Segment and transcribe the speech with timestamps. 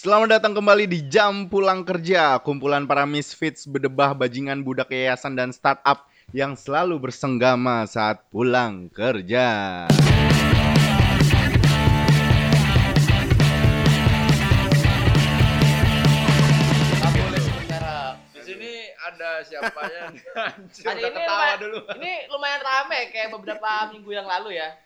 [0.00, 5.52] Selamat datang kembali di Jam Pulang Kerja, kumpulan para misfits bedebah bajingan budak yayasan dan
[5.52, 9.84] startup yang selalu bersenggama saat pulang kerja.
[16.96, 18.16] Nggak boleh sebenarnya.
[18.32, 18.72] Di sini
[19.04, 20.16] ada siapa yang
[20.80, 21.78] Hari ini ketawa lumayan, dulu.
[22.00, 24.80] ini lumayan rame kayak beberapa minggu yang lalu ya.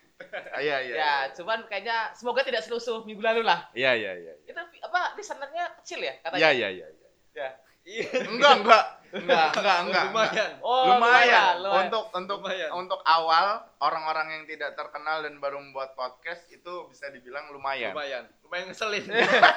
[0.54, 0.94] Ah, Iya iya.
[0.94, 3.66] Ya, cuman kayaknya semoga tidak selusuh minggu lalu lah.
[3.74, 4.32] Iya iya iya.
[4.46, 6.40] Itu apa listenernya kecil ya katanya?
[6.40, 6.86] Iya iya iya.
[6.86, 7.08] iya.
[7.34, 7.48] Ya.
[7.84, 8.08] Iya.
[8.30, 10.04] Enggak enggak enggak enggak enggak.
[10.10, 10.50] Lumayan.
[10.64, 11.82] Oh, lumayan, lumayan.
[11.86, 12.70] untuk untuk Lumayan.
[12.74, 13.46] untuk awal
[13.78, 17.92] orang-orang yang tidak terkenal dan baru membuat podcast itu bisa dibilang lumayan.
[17.92, 18.24] Lumayan.
[18.46, 19.04] Lumayan ngeselin.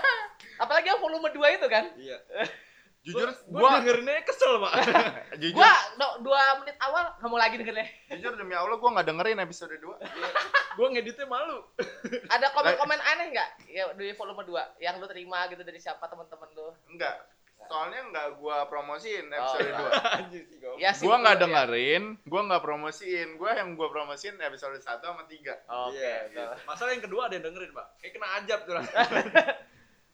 [0.64, 1.86] Apalagi yang volume 2 itu kan.
[1.96, 2.18] Iya.
[3.06, 4.74] Jujur gua, gua dengerinnya kesel, Pak.
[5.42, 5.72] jujur Gua
[6.20, 7.88] dua menit awal nggak mau lagi dengernya.
[8.18, 10.78] jujur demi Allah gua nggak dengerin episode 2.
[10.78, 11.64] gua ngeditnya malu.
[12.28, 13.50] Ada komen-komen aneh nggak?
[13.72, 16.76] Ya di volume 2 yang lu terima gitu dari siapa teman-teman lu?
[16.92, 17.16] Enggak.
[17.68, 19.80] Soalnya enggak gua promosiin Oh, episode iya.
[19.80, 20.08] 2.
[20.20, 20.74] Anjir sih gua.
[20.76, 21.04] Ya sih.
[21.08, 21.54] Gua nggak betul, ya.
[21.64, 23.30] dengerin, gua nggak promosiin.
[23.40, 25.32] Gua yang gua promosiin episode 1 sama 3.
[25.32, 25.96] Oke.
[25.96, 26.44] Iya, betul.
[26.44, 26.44] gitu.
[26.68, 27.88] Masalah yang kedua ada yang dengerin, Pak.
[28.04, 28.74] Kayak kena ajab tuh.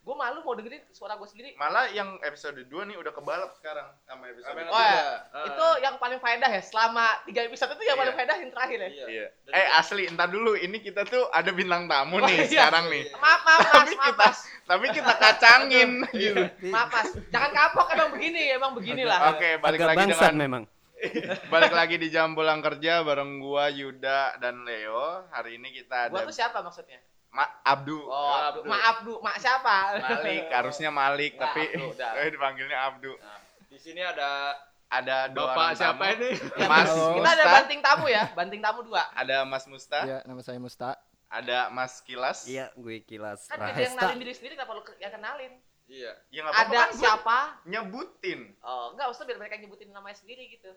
[0.04, 1.56] Gua malu mau dengerin suara gua sendiri.
[1.56, 4.84] Malah yang episode 2 nih udah kebalap sekarang sama episode Oh, ketiga.
[4.84, 5.04] ya.
[5.32, 5.46] Ah.
[5.48, 8.02] Itu yang paling faedah ya selama tiga episode itu yang Iya.
[8.04, 8.90] paling faedah yang terakhir ya.
[8.90, 9.06] Iya.
[9.08, 9.28] Iya.
[9.42, 10.52] Dan Eh itu- asli, entar dulu.
[10.54, 12.48] Ini kita tuh ada bintang tamu Oh, nih iya.
[12.52, 13.04] sekarang nih.
[13.16, 14.40] Maaf, maaf, mas, Tapi maaf, kita mas.
[14.64, 16.44] tapi kita kacangin gitu.
[16.76, 17.10] Maaf, mas.
[17.30, 19.20] Jangan kapok, emang begini, emang beginilah.
[19.32, 20.64] Oke, balik Agak lagi dengan memang.
[21.52, 25.28] balik lagi di jam pulang kerja bareng gua Yuda dan Leo.
[25.30, 27.00] Hari ini kita Gua ada tuh siapa maksudnya?
[27.34, 27.98] Ma Abdu.
[28.00, 28.60] Oh, Abdu.
[28.60, 28.70] Abdu.
[28.70, 29.14] maaf, Du.
[29.20, 29.76] Mak siapa?
[30.00, 32.12] Malik, harusnya Malik, Nah, tapi Abdu, udah.
[32.20, 33.12] eh, dipanggilnya Abdu.
[33.12, 34.54] Nah, di sini ada
[34.88, 36.14] Ada dua Bapak orang siapa tamu.
[36.16, 36.30] ini?
[36.64, 37.18] Mas Halo.
[37.18, 39.04] Kita ada banting tamu ya, banting tamu dua.
[39.12, 40.94] ada Mas Musta, Iya, nama saya Musta.
[41.28, 42.46] ada Mas Kilas.
[42.46, 43.98] Iya, gue Kilas Kan kita yang Rahesta.
[43.98, 45.54] kenalin diri sendiri, kenapa lu yang kenalin?
[45.84, 46.14] Iya.
[46.30, 47.38] Ya nggak apa-apa Ada kan siapa?
[47.66, 48.40] nyebutin.
[48.62, 50.70] Oh, enggak, usah biar mereka nyebutin namanya sendiri gitu.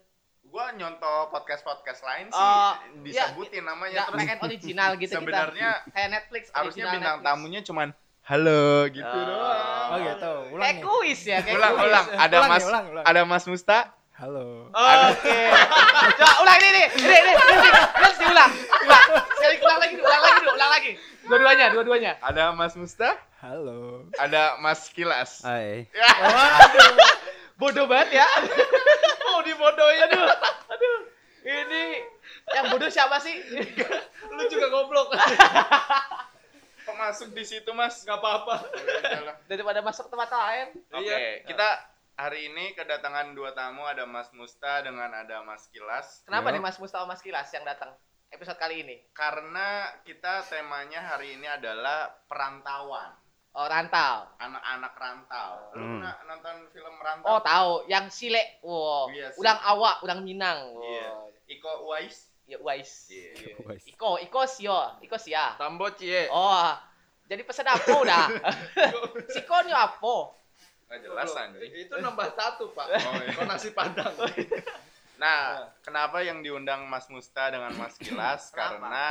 [0.47, 5.71] Gua nyontoh podcast-podcast lain sih Oh, disebutin namanya Enggak terus pengen original gitu sebenarnya.
[5.91, 7.29] Kayak Netflix, harusnya bintang Netflix.
[7.29, 7.89] tamunya cuman
[8.23, 9.25] halo gitu Oh.
[9.27, 9.87] doang.
[9.87, 11.87] Oh gitu, ulang Kayak kuis ya, kayak ulang kuis.
[11.87, 13.05] ulang ada Ulang Mas nih, ulang, ulang.
[13.05, 13.79] ada Mas Musta
[14.17, 14.73] Halo.
[14.73, 15.41] Oke.
[16.19, 16.87] Coba ulang ini nih.
[16.97, 17.69] Ini ini ini.
[17.93, 18.53] Terus diulang.
[18.81, 19.05] Ulang.
[19.31, 20.93] Sekali ulang lagi, ulang lagi ulang lagi.
[21.23, 22.13] Dua-duanya, dua-duanya.
[22.23, 24.09] ada Mas Musta Halo.
[24.17, 25.85] ada Mas Kilas Hai.
[25.93, 26.09] ya
[27.57, 28.27] Bodoh banget ya.
[29.27, 30.01] Mau dibodohin.
[30.09, 30.29] Aduh.
[30.71, 30.99] Aduh.
[31.47, 31.83] Ini
[32.53, 33.33] yang bodoh siapa sih?
[34.37, 35.15] Lu juga goblok.
[36.97, 38.57] masuk di situ Mas Enggak apa-apa.
[38.73, 39.37] Udahlah.
[39.45, 40.67] Daripada masuk tempat lain.
[40.97, 41.45] Oke, Iya.
[41.45, 41.69] kita
[42.17, 46.55] hari ini kedatangan dua tamu ada Mas Musta dengan ada Mas Kilas Kenapa Yo.
[46.57, 47.93] nih Mas Mustafa Mas Kilas yang datang
[48.33, 48.97] episode kali ini?
[49.13, 53.13] karena kita temanya hari ini adalah perantauan
[53.57, 54.29] Oh, rantau.
[54.37, 55.51] anak-anak rantau.
[55.73, 56.05] Lu Hmm.
[56.05, 57.25] pernah nonton film Rantau?
[57.25, 57.89] Oh, tahu.
[57.89, 58.61] Yang Sile.
[58.61, 59.09] Wow.
[59.09, 59.41] Iya, Sile.
[59.41, 60.77] Ulang awak, ulang Minang.
[60.77, 60.85] Wow.
[60.85, 61.09] Iya.
[61.49, 62.29] Iko Uwais.
[62.45, 63.09] Ya, wais.
[63.09, 63.57] Iya.
[63.65, 63.83] Wais.
[63.89, 65.57] Iko, Iko Sio, Iko Sia.
[65.57, 66.29] Tambo cie.
[66.29, 66.69] Oh,
[67.25, 68.29] jadi pesen apa udah?
[69.35, 70.15] Sikonyo apa?
[70.87, 71.73] Nggak jelas anjing.
[71.75, 72.87] Itu nambah satu, Pak.
[72.93, 73.35] Oh, iya.
[73.35, 74.13] Kok nasi padang.
[75.17, 78.53] Nah, kenapa yang diundang Mas Musta dengan Mas Kilas?
[78.53, 78.85] Kenapa?
[78.85, 79.07] Karena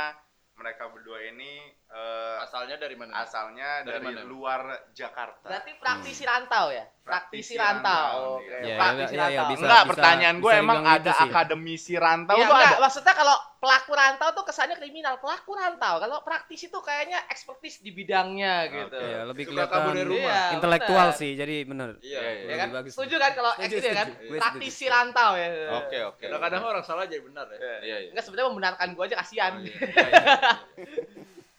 [0.54, 3.12] mereka berdua ini eh, Asalnya dari mana?
[3.18, 4.22] asalnya Dari dari, mana?
[4.22, 4.60] luar
[4.92, 5.44] Jakarta.
[5.44, 6.84] Berarti praktisi rantau ya?
[7.06, 8.58] Praktisi Praktisi, rantau, iya.
[8.66, 9.46] Ya, praktisi ya, ya, rantau.
[9.48, 9.62] bisa.
[9.62, 11.24] enggak, pertanyaan gue emang ada gitu sih.
[11.24, 12.82] akademisi rantau Iya, tuh enggak, ada.
[12.82, 15.14] maksudnya kalau pelaku rantau tuh kesannya kriminal.
[15.16, 18.98] Pelaku rantau, kalau praktisi tuh kayaknya ekspertis di bidangnya gitu.
[18.98, 20.34] Ya, lebih Suka kabur dari kelihatan rumah.
[20.34, 21.18] Iya, intelektual bener.
[21.18, 21.88] sih, jadi bener.
[22.02, 22.18] Iya.
[22.18, 22.54] Iya, Ya iya.
[22.58, 22.68] kan?
[22.74, 22.92] Bagus.
[22.92, 24.06] Setuju kan kalau Setuju, gitu ya kan?
[24.08, 24.26] setuju.
[24.26, 24.90] Gue Praktisi setuju.
[24.90, 25.48] rantau ya.
[25.78, 26.22] Oke, oke.
[26.22, 27.58] Kadang-kadang orang salah jadi benar ya.
[27.58, 28.10] Iya, iya.
[28.10, 29.52] Enggak sebenarnya membenarkan gua aja kasihan.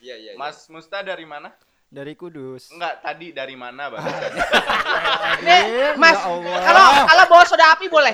[0.07, 0.15] Oh, iya.
[0.23, 0.39] Iya, iya.
[0.39, 1.51] Mas Musta dari mana?
[1.87, 2.67] Dari Kudus.
[2.75, 4.03] Enggak, tadi dari mana, Bang?
[5.47, 8.11] Nih, Mas, Ya kalau kalau bawa soda api boleh.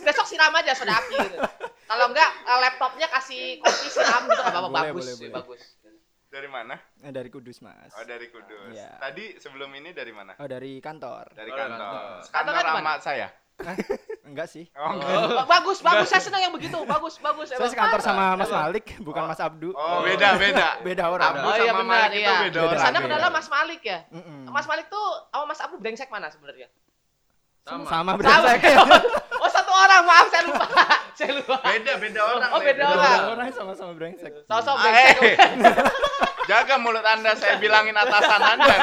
[0.00, 1.36] Besok siram aja soda api gitu.
[1.90, 5.34] Kalau enggak eh, laptopnya kasih kopi siram gitu enggak apa-apa bagus, boleh, boleh.
[5.42, 5.62] bagus.
[6.30, 6.78] dari mana?
[7.02, 7.90] Eh, dari Kudus, Mas.
[7.98, 8.70] Oh, dari Kudus.
[8.70, 8.94] Iya.
[9.02, 10.38] Tadi sebelum ini dari mana?
[10.38, 11.34] Oh, dari kantor.
[11.34, 11.90] Dari Oh, dari kantor.
[11.90, 12.30] kantor.
[12.30, 13.28] Kantor sama saya.
[14.22, 14.64] Enggak sih.
[14.72, 15.10] Oh, enggak.
[15.36, 16.06] Ba- bagus, bagus.
[16.06, 16.78] Saya senang yang begitu.
[16.84, 17.50] Bagus, bagus.
[17.50, 18.46] Saya sekantor sama Mas.
[18.46, 19.70] Malik, bukan Mas Abdu.
[19.72, 20.68] Oh, beda, beda.
[20.86, 21.34] Beda orang.
[21.34, 22.30] Abdu Oh iya sama benar, Malik itu iya.
[22.30, 22.74] beda Beda orang.
[22.76, 23.06] Kesannya beda.
[23.08, 23.98] kenalnya Mas Malik ya.
[24.08, 24.40] Mm-mm.
[24.46, 26.68] Mas Malik tuh sama Mas Abdu brengsek mana sebenarnya?
[27.60, 27.84] Sama.
[27.84, 28.12] Sama Sama.
[28.16, 28.60] brengsek.
[29.42, 30.64] oh satu orang, maaf saya lupa.
[31.18, 31.56] saya lupa.
[31.60, 32.48] Beda, beda orang.
[32.50, 33.18] Oh, beda orang.
[33.30, 34.32] orang sama-sama brengsek.
[34.46, 35.22] Sama-sama Ah, brengsek.
[35.26, 35.36] eh.
[36.46, 38.74] Jaga mulut Anda, saya bilangin atasan Anda.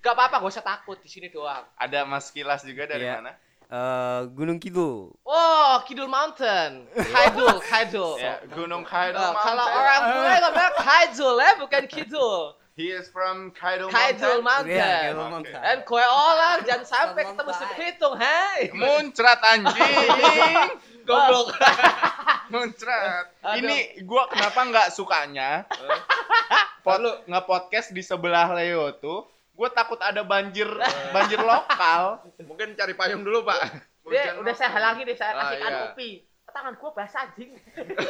[0.00, 1.60] Gak apa-apa, gak usah takut di sini doang.
[1.76, 3.20] Ada Mas Kilas juga dari Iya.
[3.20, 3.32] mana?
[3.70, 5.14] Eh, Gunung Kidul.
[5.22, 6.90] Oh, Kidul Mountain.
[6.90, 8.18] Kaidul, Kaidul.
[8.18, 9.78] Ya, Gunung Khairul Oh, kalau Mountain.
[9.78, 12.42] orang tua ngomong Kaidul ya, bukan Kidul.
[12.74, 14.26] He is from Kaidul Mountain.
[14.26, 14.74] Iya, Mountain.
[14.74, 15.30] Kaido Oke.
[15.30, 15.60] Mountain.
[15.62, 17.60] Dan kue orang jangan sampai ketemu pie.
[17.62, 18.60] sehitung, hei.
[18.74, 19.92] Muncrat anjing.
[21.06, 21.54] Goblok.
[22.52, 23.30] Muncrat.
[23.46, 23.58] Aduh.
[23.62, 25.62] Ini gua kenapa nggak sukanya?
[26.80, 29.28] Pot, nge-podcast di sebelah Leo tuh.
[29.60, 30.64] Gue takut ada banjir
[31.12, 32.24] banjir lokal.
[32.48, 33.60] Mungkin cari payung dulu, Pak.
[34.08, 35.80] Dia udah saya halangi deh, saya Ah, kasihkan iya.
[35.84, 36.10] kopi.
[36.48, 37.52] Tangan gua basah anjing.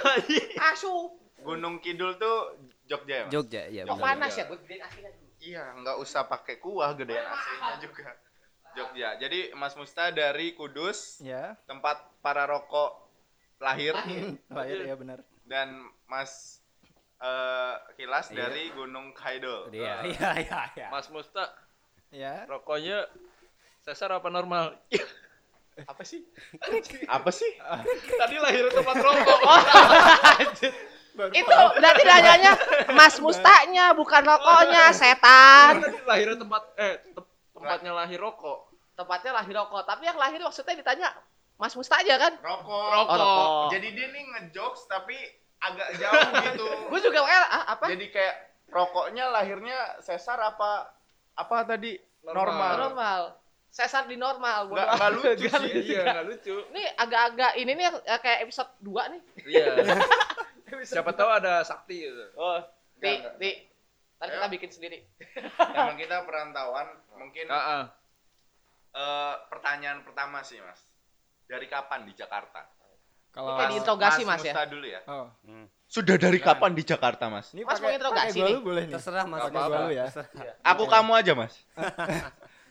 [0.71, 1.11] Asu.
[1.41, 2.55] Gunung Kidul tuh
[2.87, 3.25] Jogja ya?
[3.27, 3.33] Mas?
[3.33, 4.07] Jogja, iya Kok benar.
[4.07, 4.45] panas ya?
[4.47, 5.29] Gue gedein aslinya dulu.
[5.41, 8.09] Iya, nggak usah pakai kuah gedean AC-nya juga.
[8.71, 9.09] Jogja.
[9.17, 13.09] Jadi Mas Musta dari Kudus, Ya, tempat para rokok
[13.59, 13.97] lahir,
[14.57, 15.25] lahir ya benar.
[15.43, 15.75] dan
[16.07, 16.60] Mas
[17.21, 18.37] eh, Kilas Iya.
[18.43, 19.69] dari Gunung Kaido.
[19.69, 20.89] Iya, iya, iya, iya.
[20.89, 21.53] Mas Musta,
[22.11, 22.43] Ya.
[22.45, 23.07] rokoknya
[23.81, 24.77] sesar apa normal?
[25.81, 26.21] Apa sih?
[27.09, 27.49] Apa sih?
[28.13, 29.41] Tadi lahir tempat rokok.
[31.33, 32.53] Itu berarti nanyanya
[32.93, 35.81] Mas Mustanya bukan rokoknya, setan.
[35.81, 38.69] Tadi lahir tempat eh tem- tempatnya lahir rokok.
[38.93, 41.09] Tempatnya lahir rokok, tapi yang lahir maksudnya ditanya
[41.57, 42.33] Mas Musta aja kan?
[42.37, 42.93] Rokok.
[42.93, 43.73] Oh, rokok.
[43.73, 45.17] Jadi dia nih ngejokes tapi
[45.61, 46.67] agak jauh gitu.
[46.91, 47.85] Gue juga kayak ah, apa?
[47.93, 48.37] Jadi kayak
[48.73, 50.89] rokoknya lahirnya sesar apa
[51.37, 52.73] apa tadi normal.
[52.89, 53.23] normal.
[53.71, 54.67] Sesar di normal.
[54.67, 54.83] Bodoh.
[54.83, 55.73] nggak lucu Nggak sih.
[55.95, 56.57] Iya, nggak lucu.
[56.75, 59.23] Ini agak-agak ini nih eh, kayak episode 2 nih.
[59.47, 59.65] Iya.
[60.91, 62.25] Siapa tahu ada sakti gitu.
[62.39, 62.59] Oh,
[62.99, 63.35] Nggak, Ti, nggak.
[63.39, 63.51] Ti.
[64.21, 64.35] Ntar Ayo.
[64.37, 64.99] kita bikin sendiri.
[65.77, 67.83] Emang kita perantauan mungkin Heeh.
[68.97, 70.81] eh, pertanyaan pertama sih mas
[71.49, 72.63] dari kapan di Jakarta
[73.31, 74.53] Kalau Kayak diinterogasi, Mas, ya?
[74.53, 75.27] Musta dulu ya Oh.
[75.87, 78.59] sudah dari kapan di Jakarta mas Ini Mas mau interogasi nih?
[78.59, 78.95] boleh nih.
[78.95, 80.07] Terserah Mas, pakai gua lu ya.
[80.63, 81.55] aku kamu aja mas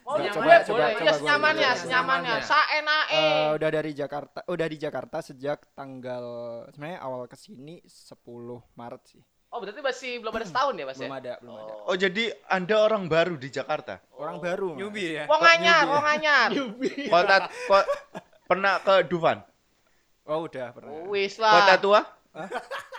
[0.01, 0.89] Oh, Coba, ya, coba, boleh, coba, boleh.
[0.91, 2.35] coba Ya, senyamannya, senyamannya.
[2.41, 3.05] Senyamannya.
[3.05, 3.13] Saenae.
[3.13, 6.23] Eh, udah dari Jakarta, udah di Jakarta sejak tanggal
[6.67, 8.17] sebenarnya awal ke sini 10
[8.73, 9.21] Maret sih.
[9.49, 11.01] Oh, berarti masih belum ada setahun ya, Mas ya?
[11.03, 11.73] Belum ada, belum ada.
[11.83, 14.73] oh jadi anda orang baru di Jakarta Orang baru.
[14.73, 14.97] Mas.
[14.97, 15.23] ya.
[15.25, 16.49] Wong anyar, wong anyar.
[17.13, 17.35] kota
[17.69, 17.89] ko-
[18.43, 19.45] pernah ke Dufan
[20.29, 20.93] Oh, udah pernah.
[21.07, 21.77] Wis kota lah.
[21.77, 22.01] tua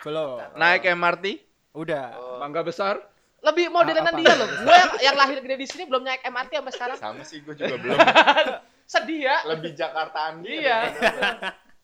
[0.02, 0.42] Belum.
[0.54, 1.26] naik MRT
[1.70, 2.10] Udah.
[2.36, 2.98] Mangga besar.
[3.40, 4.18] Lebih modernan Apa?
[4.18, 4.48] dia loh.
[4.60, 6.96] Gue yang, yang lahir gede di sini belum naik MRT sampai sekarang.
[6.98, 7.96] sama sih gue juga belum
[8.92, 9.46] Sedih ya.
[9.46, 10.78] lebih Jakartaan dia Iya.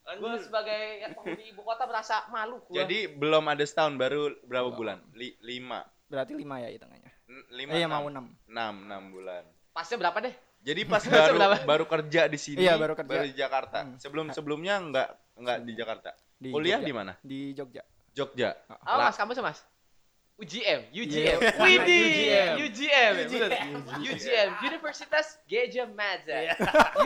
[0.18, 2.58] Gue sebagai yang penghuni ibu kota merasa malu.
[2.60, 2.74] Gua.
[2.76, 7.10] jadi belum ada setahun baru berapa bulan Li- lima Berarti 5 ya hitungannya.
[7.26, 7.94] N- lima Eh, ya enam.
[7.96, 8.14] mau 6.
[8.46, 9.42] enam enam bulan
[9.72, 10.34] pasnya berapa deh?
[10.60, 13.22] Jadi pas baru baru kerja di sini, Iya, baru kerja.
[13.22, 13.82] di Jakarta.
[13.82, 13.98] Hmm.
[13.98, 16.10] Sebelum sebelumnya nggak nggak di Jakarta.
[16.36, 16.88] Di Kuliah Jogja.
[16.88, 17.12] di mana?
[17.20, 17.82] Di Jogja.
[18.12, 18.50] Jogja.
[18.84, 18.96] Oh.
[18.98, 19.60] Mas, kamu sih, Mas?
[20.36, 21.00] UGM, Iya.
[21.00, 21.38] UGM.
[21.64, 22.08] Widih,
[22.60, 23.14] UGM.
[23.24, 23.72] UGM.
[24.04, 26.38] UGM, Universitas Gajah Mada.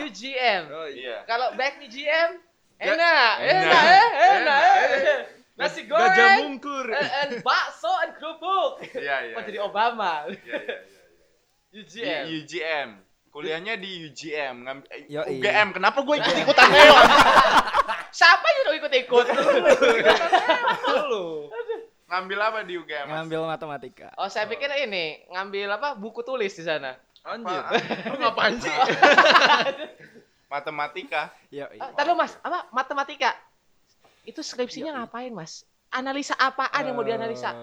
[0.03, 0.63] UGM.
[0.67, 1.23] Oh Iya.
[1.23, 2.31] Kalau back di GM,
[2.75, 3.35] enak, enak.
[3.39, 4.61] enak, eh, enak.
[4.67, 5.19] Eh.
[5.55, 6.87] Nasi Gajah goreng, mungkur.
[6.91, 8.83] and, and bakso and kerupuk.
[8.99, 9.35] Iya, iya.
[9.39, 9.67] Oh, jadi iya.
[9.67, 10.27] Obama.
[10.27, 10.75] Iya, iya, iya.
[11.71, 12.23] Di UGM.
[12.35, 12.89] UGM.
[13.31, 14.55] Kuliahnya di UGM.
[14.91, 15.07] Eh.
[15.07, 15.67] UGM.
[15.71, 16.95] Kenapa gue ikut-ikutan Leo?
[18.11, 19.25] Siapa yang udah ikut-ikut?
[21.11, 21.47] Lu.
[22.11, 23.07] Ngambil apa di UGM?
[23.07, 24.11] Ngambil matematika.
[24.19, 25.95] Oh, saya pikir ini ngambil apa?
[25.95, 26.99] Buku tulis di sana.
[27.23, 27.63] Anjir.
[28.11, 28.67] Lu ngapain sih?
[30.51, 31.31] Matematika.
[31.47, 32.67] Ya, Ah, Ntar dulu, Mas, apa?
[32.75, 33.31] Matematika.
[34.27, 35.63] Itu skripsinya ngapain, Mas?
[35.87, 37.55] Analisa apaan yang mau dianalisa?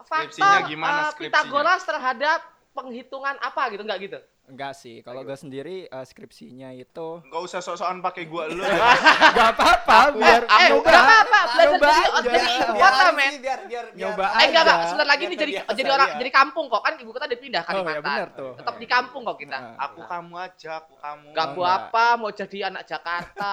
[0.00, 1.30] Skripsinya gimana eh, skripsinya?
[1.30, 2.40] Pythagoras terhadap
[2.74, 4.18] penghitungan apa gitu enggak gitu?
[4.50, 8.58] Enggak sih, kalau gue sendiri eh, skripsinya itu Nggak usah sok-sokan pakai gua lu.
[8.58, 10.82] enggak apa-apa biar eh, nyoba.
[10.82, 12.20] enggak apa-apa, belajar Nyoba jadi aja.
[12.26, 13.32] jadi ibu kota, men.
[13.38, 16.18] biar biar Nyoba Eh enggak enggak, sebentar lagi nih Biar jadi terbiasa jadi orang dia.
[16.18, 16.82] jadi kampung kok.
[16.82, 18.02] Kan ibu kota udah pindah Oh, ya Kalimantan.
[18.02, 18.52] benar tuh.
[18.58, 19.58] Tetap di kampung kok kita.
[19.78, 21.26] Aku kamu aja, aku kamu.
[21.30, 21.48] Enggak.
[21.70, 23.52] apa mau jadi anak Jakarta.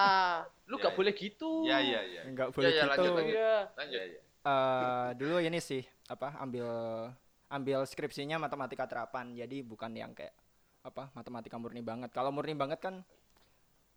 [0.65, 0.97] Lu Iya, gak iya.
[0.97, 1.51] boleh gitu.
[1.63, 2.21] Iya, iya, iya.
[2.25, 2.89] Enggak Ya, boleh ya, gitu.
[2.89, 3.33] lanjut, lanjut.
[3.33, 3.55] Iya.
[3.71, 3.93] Lanjut.
[3.93, 4.19] Iya, iya.
[4.43, 6.67] Eh, dulu ini sih apa ambil
[7.47, 10.31] ambil skripsinya matematika terapan jadi bukan yang kayak
[10.87, 13.03] apa matematika murni banget kalau murni banget kan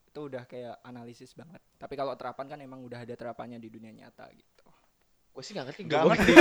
[0.04, 3.94] itu udah kayak analisis banget tapi kalau terapan kan emang udah ada terapannya di dunia
[3.94, 4.66] nyata gitu
[5.30, 5.86] Gue sih gak ngerti.
[5.86, 6.32] Nggak Gua- ngerti.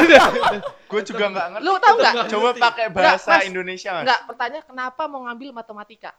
[0.90, 1.62] Gue juga nggak ngerti.
[1.62, 2.26] Lu tau nggak?
[2.26, 3.46] Coba pakai bahasa Mas.
[3.46, 4.02] Indonesia, Mas.
[4.02, 6.12] Enggak, pertanyaan kenapa mau ngambil matematika?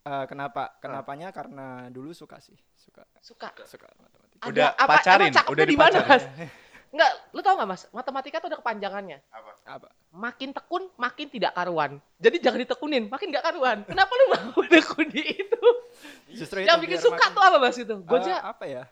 [0.00, 3.48] Eh, kenapa kenapanya karena dulu suka sih suka Suka.
[3.64, 5.98] suka matematika Ada Udah apa- pacarin, udah di mana.
[6.04, 6.24] Mas?
[6.90, 7.82] Enggak, lu tau gak mas?
[7.88, 9.22] Matematika tuh ada kepanjangannya.
[9.30, 9.50] Apa?
[9.64, 12.02] apa Makin tekun, makin tidak karuan.
[12.18, 13.78] Jadi jangan ditekunin, makin gak karuan.
[13.84, 15.62] Kenapa lu mau menekuni itu?
[16.32, 17.94] justru Yang itu bikin suka makin- tuh apa mas itu?
[17.94, 18.84] Gue aja apa ya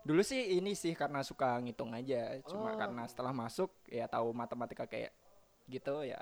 [0.00, 2.78] dulu sih ini sih karena suka ngitung aja cuma Oh.
[2.80, 5.12] karena setelah masuk ya tahu matematika kayak
[5.68, 6.16] gitu ya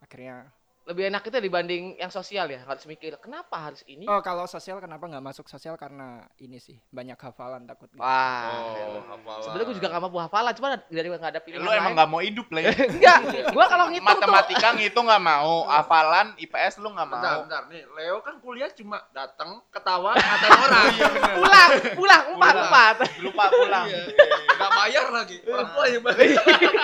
[0.00, 0.48] akhirnya
[0.82, 4.76] lebih enak itu dibanding yang sosial ya harus mikir kenapa harus ini Oh, kalau sosial
[4.76, 8.02] kenapa nggak masuk sosial karena ini sih banyak hafalan takut gitu.
[8.02, 9.40] wah Oh, hafalan.
[9.40, 11.94] sebenarnya gue juga gak mampu hafalan cuma dari nggak ada Ya, pilihan lu emang lain
[11.94, 12.72] nggak mau hidup lah ya.
[12.98, 17.40] enggak gue kalau ngitung tuh Matematika ngitung nggak mau, hafalan IPS lu nggak Bentar, mau.
[17.46, 17.82] bentar nih.
[17.88, 20.84] Leo kan kuliah cuma datang, ketawa, ngatain orang.
[20.92, 21.08] Iya
[21.38, 22.66] pulang pulang empat Pulang.
[22.66, 23.86] empat Lupa pulang.
[23.86, 25.36] Enggak bayar lagi.
[25.44, 26.42] Orang tua yang bayar.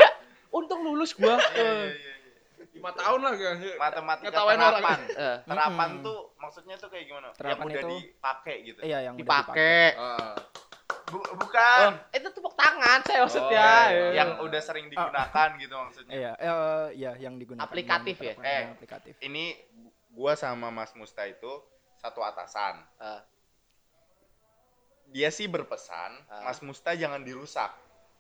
[0.57, 2.13] untung lulus gua Iya, iya, iya.
[2.79, 3.57] Lima tahun lah kan.
[3.77, 4.99] Matematika Ngetawain terapan.
[5.19, 6.05] Eh, Terapan Mm-mm.
[6.05, 7.29] tuh maksudnya tuh kayak gimana?
[7.33, 8.81] Terapan yang udah itu- dipakai gitu.
[8.81, 10.37] Iya, yang dipakai Ah.
[11.05, 11.97] Bu- oh, bukan.
[12.13, 14.09] itu tepuk tangan saya maksudnya Oh, iya.
[14.15, 16.13] Yang udah sering digunakan gitu maksudnya.
[16.13, 17.65] Iya, eh, iya yang digunakan.
[17.65, 18.45] Aplikatif yang ya?
[18.45, 18.65] Eh.
[18.71, 19.15] aplikatif.
[19.19, 19.57] Ini
[20.11, 21.49] gua sama Mas Musta itu
[21.97, 22.85] satu atasan.
[22.97, 23.25] Ah.
[25.09, 26.45] Dia sih berpesan, Ah.
[26.45, 27.73] Mas Musta jangan dirusak.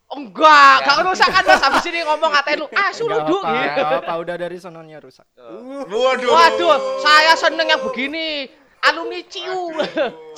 [0.09, 0.88] Oh, enggak, Ya.
[0.88, 3.85] gak rusak kan mas habis ini ngomong ngatain lu, ah suruh apa, gitu.
[4.00, 5.29] apa, udah dari sononya rusak.
[5.85, 6.33] Waduh.
[6.33, 8.49] Waduh, saya seneng yang begini.
[8.79, 9.75] Alumni CIU.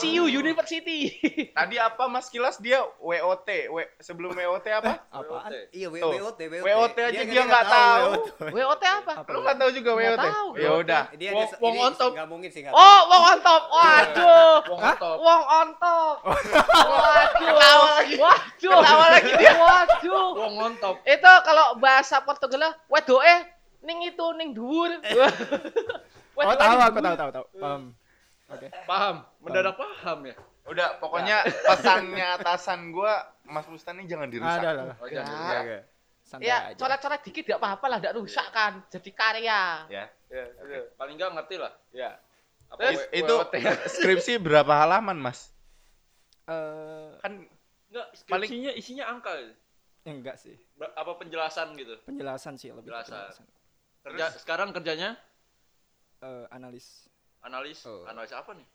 [0.00, 1.12] CIU University.
[1.52, 5.04] Tadi apa Mas Kilas dia WOT, W sebelum WOT apa?
[5.12, 5.52] Apaan?
[5.70, 6.00] Iya, W-.
[6.00, 6.64] WOT, WOT.
[6.64, 8.10] WOT aja dia kan nggak tahu.
[8.48, 9.12] WOT apa?
[9.28, 10.18] Lu nggak tahu juga WOT?
[10.18, 10.48] tahu.
[10.56, 11.02] Ya udah.
[11.14, 12.10] Dia Wong- on top.
[12.16, 13.62] nggak mungkin sih Oh, wong on top.
[13.68, 14.56] Waduh.
[14.68, 15.16] Wong top.
[15.20, 16.16] Wong on top.
[16.24, 17.30] Waduh.
[17.36, 18.14] Ketawa lagi.
[18.16, 18.72] Waduh.
[18.80, 19.52] Ketawa lagi dia.
[19.56, 20.28] Waduh.
[20.36, 20.94] Wong on top.
[21.04, 23.36] Itu kalau bahasa Portugal wedoke
[23.80, 24.92] ning itu ning dhuwur.
[26.40, 27.44] Oh, tahu aku tahu tahu tahu.
[27.60, 27.82] Um,
[28.50, 28.66] Oke.
[28.84, 29.16] Paham.
[29.38, 30.34] Mendadak paham ya.
[30.62, 34.60] Udah, pokoknya pesannya atasan gua Mas Musta nih jangan dirusak.
[34.60, 34.96] Ada lah.
[34.96, 35.14] Oh, Ya.
[35.20, 35.38] jangan.
[35.40, 35.80] Iya, iya.
[36.20, 36.78] Santai Ya, aja.
[36.78, 38.78] coret-coret dikit gak apa-apa lah, gak rusak kan.
[38.86, 39.82] Jadi karya.
[39.88, 40.04] Ya.
[40.28, 40.80] Ya, ya.
[40.94, 41.72] Paling enggak ngerti lah.
[41.90, 42.14] Ya.
[42.68, 43.54] Apa Is- W- itu WOT?
[43.96, 45.50] skripsi berapa halaman, Mas?
[46.44, 47.50] Eh, Kan
[47.90, 49.34] Enggak, skripsinya isinya angka.
[49.34, 49.50] ya?
[50.06, 50.54] enggak sih.
[50.72, 51.98] Ber- Apa penjelasan gitu.
[52.04, 53.26] Penjelasan sih lebih Penjelasan.
[53.26, 53.46] penjelasan.
[54.00, 55.18] Kerja sekarang kerjanya
[56.20, 57.09] Eh, analis.
[57.44, 57.78] Analis.
[57.86, 58.04] Oh.
[58.08, 58.68] Analis apa nih?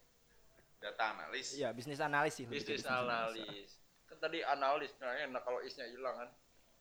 [0.85, 1.47] data analis.
[1.57, 2.45] Iya, bisnis analis sih.
[2.45, 3.81] Bisnis analis.
[4.05, 4.93] Kan tadi analis.
[5.01, 6.29] Nah, enak kalau isnya hilang kan.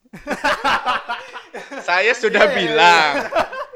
[1.89, 3.33] Saya sudah bilang.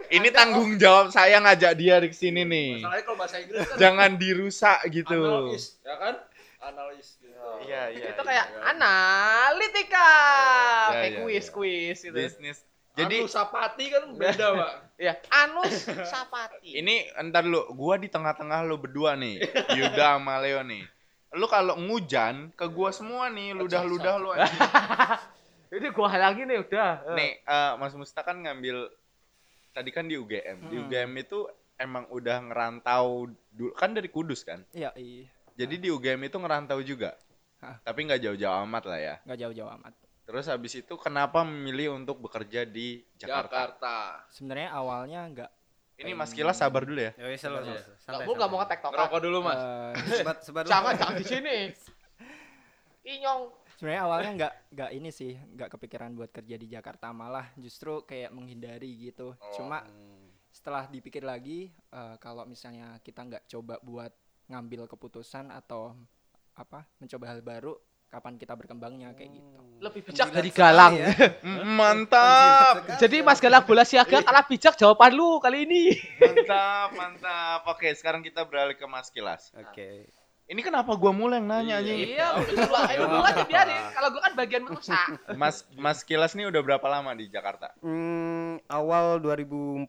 [0.09, 2.81] Ini tanggung jawab saya ngajak dia di sini nih.
[2.81, 5.21] Masalahnya kalau bahasa Inggris kan Jangan dirusak gitu.
[5.21, 6.15] analis, ya kan?
[6.65, 7.37] Analis gitu.
[7.69, 8.17] Iya, iya.
[8.17, 8.29] itu iya.
[8.33, 10.09] kayak analitika.
[10.09, 11.53] Ya, kayak ya, kuis, ya.
[11.53, 12.17] kuis gitu.
[12.17, 12.65] bisnis.
[12.99, 14.73] Jadi Anu Sapati kan beda, Pak.
[14.99, 16.75] Ya, Anus Sapati.
[16.75, 19.39] ini entar lu, gua di tengah-tengah lu berdua nih,
[19.79, 20.83] Yuda sama Leo nih.
[21.31, 24.59] Lu kalau ngujan ke gua semua nih, ludah-ludah lu anjing.
[25.69, 27.15] Ini gua lagi nih udah.
[27.15, 28.91] Nih, eh, Mas Musta kan ngambil
[29.71, 30.67] tadi kan di UGM.
[30.67, 30.85] Di Hmm.
[30.89, 31.47] UGM itu
[31.79, 34.67] emang udah ngerantau dulu kan dari Kudus kan.
[34.73, 35.31] Iya, iya.
[35.55, 37.15] Jadi di UGM itu ngerantau juga.
[37.61, 37.79] Hah.
[37.85, 39.15] Tapi nggak jauh-jauh amat lah ya.
[39.23, 39.95] Nggak jauh-jauh amat.
[40.29, 43.49] Terus habis itu kenapa memilih untuk bekerja di Jakarta?
[43.49, 43.97] Jakarta.
[44.29, 45.51] Sebenarnya awalnya nggak
[45.99, 47.17] Ini Mas Kilas sabar dulu ya.
[47.17, 47.59] Ya lo.
[47.65, 47.81] Iya.
[48.07, 48.93] Enggak mau enggak mau ngetek tokan.
[48.95, 49.59] Ngerokok dulu, Mas.
[49.59, 50.71] eh, Sebat sebat dulu.
[50.71, 51.57] Jangan jangan di sini.
[53.19, 53.43] Inyong.
[53.79, 58.35] sebenarnya awalnya nggak nggak ini sih nggak kepikiran buat kerja di Jakarta malah justru kayak
[58.35, 59.55] menghindari gitu Oh.
[59.55, 59.87] cuma
[60.51, 64.11] setelah dipikir lagi eh, kalau misalnya kita nggak coba buat
[64.51, 65.95] ngambil keputusan atau
[66.59, 67.79] apa mencoba hal baru
[68.09, 70.99] kapan kita berkembangnya kayak gitu Lebih bijak dari Galang.
[70.99, 71.07] ya.
[71.63, 72.99] Mantap.
[72.99, 75.95] Jadi Mas Galang bola siaga kalah bijak jawaban lu kali ini.
[76.19, 77.61] Mantap, mantap.
[77.71, 79.55] Oke, sekarang kita beralih ke Mas Kilas.
[79.55, 80.11] Oke.
[80.49, 82.09] Ini kenapa gua mulu yang nanya anjing?
[82.11, 83.83] Iya, udah ayo dulu aja biarin.
[83.93, 85.09] Kalau gua kan bagian merusak.
[85.37, 87.71] Mas Mas Kilas nih udah berapa lama di Jakarta?
[87.79, 89.87] Hmm, awal 2014.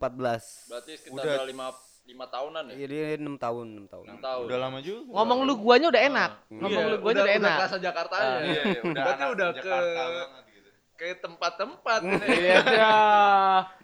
[0.70, 1.36] Berarti sekitar Udah.
[1.50, 1.74] udah
[2.10, 2.76] lima, tahunan ya?
[2.82, 4.06] Jadi 6 tahun, 6 tahun.
[4.08, 4.44] Enam tahun.
[4.44, 5.02] Udah lama juga.
[5.14, 6.32] Ngomong lu guanya udah enak.
[6.44, 6.60] Hmm.
[6.60, 7.56] Ngomong Iya, lu guanya udah enak.
[7.60, 8.34] kerasa Jakarta Ah, ya.
[8.42, 9.60] iya, iya, udah Berarti udah ke
[10.50, 10.70] gitu.
[10.96, 12.00] ke tempat-tempat.
[12.40, 12.94] Iya.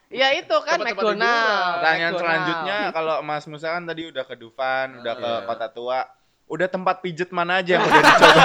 [0.07, 1.25] Iya itu kan Tempat-tempat McDonald.
[1.25, 1.73] hiburan.
[1.75, 2.21] Pertanyaan McDonald.
[2.21, 5.45] selanjutnya kalau Mas Musa kan tadi udah ke Dufan, udah ke Iya.
[5.45, 5.99] Kota Tua.
[6.45, 8.43] Udah tempat pijet mana aja yang udah dicoba?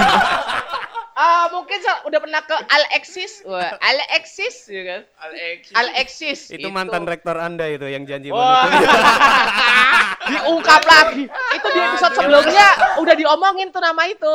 [1.20, 3.44] Ah, mungkin sa- udah pernah ke Alexis.
[3.44, 5.00] Wah, Alexis ya kan?
[5.20, 5.74] Alexis.
[5.76, 6.40] Alexis.
[6.48, 8.72] Itu mantan rektor Anda itu yang janji menutup.
[10.30, 11.24] Diungkap lagi.
[11.28, 14.34] Itu di episode sebelumnya udah diomongin tuh nama itu.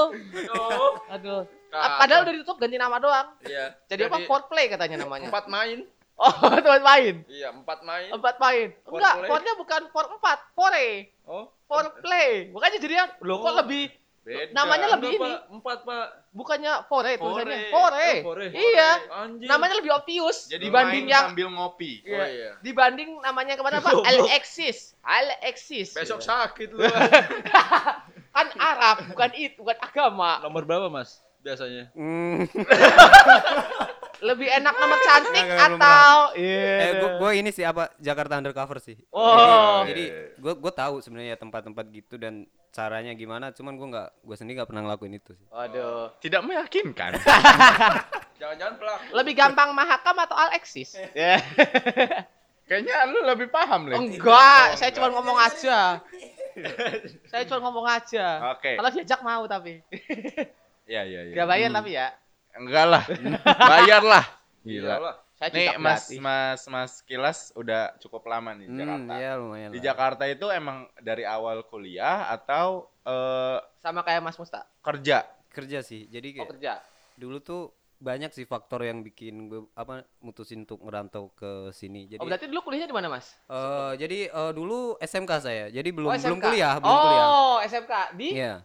[0.51, 0.94] Oh.
[1.10, 1.50] Aduh.
[1.68, 1.98] Kapan?
[2.00, 3.27] Padahal udah ditutup ganti nama doang.
[3.44, 3.75] Iya.
[3.89, 4.24] Jadi, apa?
[4.24, 5.27] Foreplay katanya namanya.
[5.27, 5.84] Empat main.
[6.15, 6.32] Oh,
[6.63, 7.15] teman main.
[7.27, 8.08] Iya, empat main.
[8.08, 8.68] Empat main.
[8.88, 11.12] Enggak, fornya bukan for empat, fore.
[11.27, 12.54] Oh, Foreplay.
[12.56, 13.56] Bukannya jadinya loh kok Oh.
[13.60, 13.92] lebih
[14.25, 14.51] beda.
[14.58, 15.29] Namanya lebih Enggak, ini.
[15.29, 15.53] Pak.
[15.53, 16.05] Empat, Pak.
[16.34, 17.60] bukannya fore tulisannya.
[17.70, 17.70] Fore.
[17.70, 18.10] Fore.
[18.10, 18.48] Oh, fore.
[18.50, 18.89] Iya.
[19.13, 19.50] Anjing.
[19.50, 22.01] Namanya lebih obvious Jadi dibanding main yang sambil ngopi.
[22.10, 22.51] Oh iya.
[22.65, 23.94] dibanding namanya ke mana apa?
[24.01, 24.98] Alexis.
[25.05, 25.94] Alexis.
[25.94, 26.82] Besok sakit lu.
[28.36, 30.44] kan Arab, bukan itu, bukan agama.
[30.44, 31.24] Nomor berapa, Mas?
[31.46, 31.94] Biasanya.
[31.94, 32.44] Hmm.
[34.22, 37.00] lebih enak nomor cantik atau Eh, Iya.
[37.00, 38.95] gua, gua ini sih apa Jakarta undercover sih.
[39.10, 39.84] Oh.
[39.84, 44.60] Jadi, gua gua tahu sebenarnya tempat-tempat gitu dan caranya gimana, cuman gua nggak gua sendiri
[44.60, 45.48] nggak pernah ngelakuin itu sih.
[45.50, 46.12] Waduh.
[46.19, 47.12] Tidak meyakinkan.
[48.39, 49.03] Jangan-jangan pelaku.
[49.15, 50.91] Lebih gampang Mahakam atau Alexis?
[51.15, 51.39] Ya.
[52.65, 53.95] Kayaknya lu lebih paham, Le.
[53.95, 56.01] Enggak, saya cuma ngomong aja.
[57.29, 58.57] saya cuma ngomong aja.
[58.57, 58.74] Oke.
[58.74, 59.86] Kalau diajak mau tapi.
[60.86, 61.34] Iya, iya, iya.
[61.34, 62.10] Gak bayar tapi ya.
[62.56, 63.04] Enggak lah.
[63.44, 64.26] Bayar lah.
[64.62, 64.96] Gila.
[65.36, 66.08] Saya Nih Mas.
[66.16, 69.14] Mas Mas Kilas udah cukup lama nih di Hmm, Jakarta.
[69.14, 69.70] ya lumayan.
[69.70, 69.86] Di lah.
[69.86, 74.64] Jakarta itu emang dari awal kuliah atau eh, sama kayak Mas Musta.
[74.80, 75.28] kerja?
[75.52, 76.08] kerja sih.
[76.08, 76.74] Jadi Oh kayak kerja.
[77.16, 77.62] dulu tuh
[77.96, 82.08] banyak sih faktor yang bikin gue apa mutusin untuk merantau ke sini.
[82.08, 83.36] Jadi Oh berarti dulu kuliahnya di mana Mas?
[83.46, 85.66] eh, jadi eh, dulu SMK saya.
[85.68, 87.28] Jadi belum oh, belum kuliah, belum oh, kuliah.
[87.66, 88.56] SMK di Iya.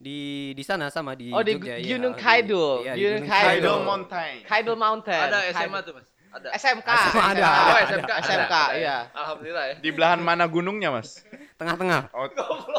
[0.00, 0.18] Di
[0.56, 2.72] di sana sama di Oh, di Jogja, Gu- iya, Gunung Kidul.
[2.80, 3.78] iya, di Gunung Gunung Kidul.
[3.84, 4.34] Mountain.
[4.48, 5.22] Kidul Mountain.
[5.28, 6.08] Ada SMA tuh, Mas.
[6.30, 6.48] Ada.
[6.54, 6.88] SMK.
[6.88, 7.66] SMA ada, SMK.
[7.68, 8.06] Oh, SMK.
[8.06, 8.14] ada.
[8.22, 8.62] SMK, Ada.
[8.72, 8.96] iya.
[9.12, 9.74] Alhamdulillah ya.
[9.76, 11.20] Di belahan mana gunungnya, Mas?
[11.58, 12.06] Tengah-tengah.
[12.14, 12.24] Oh,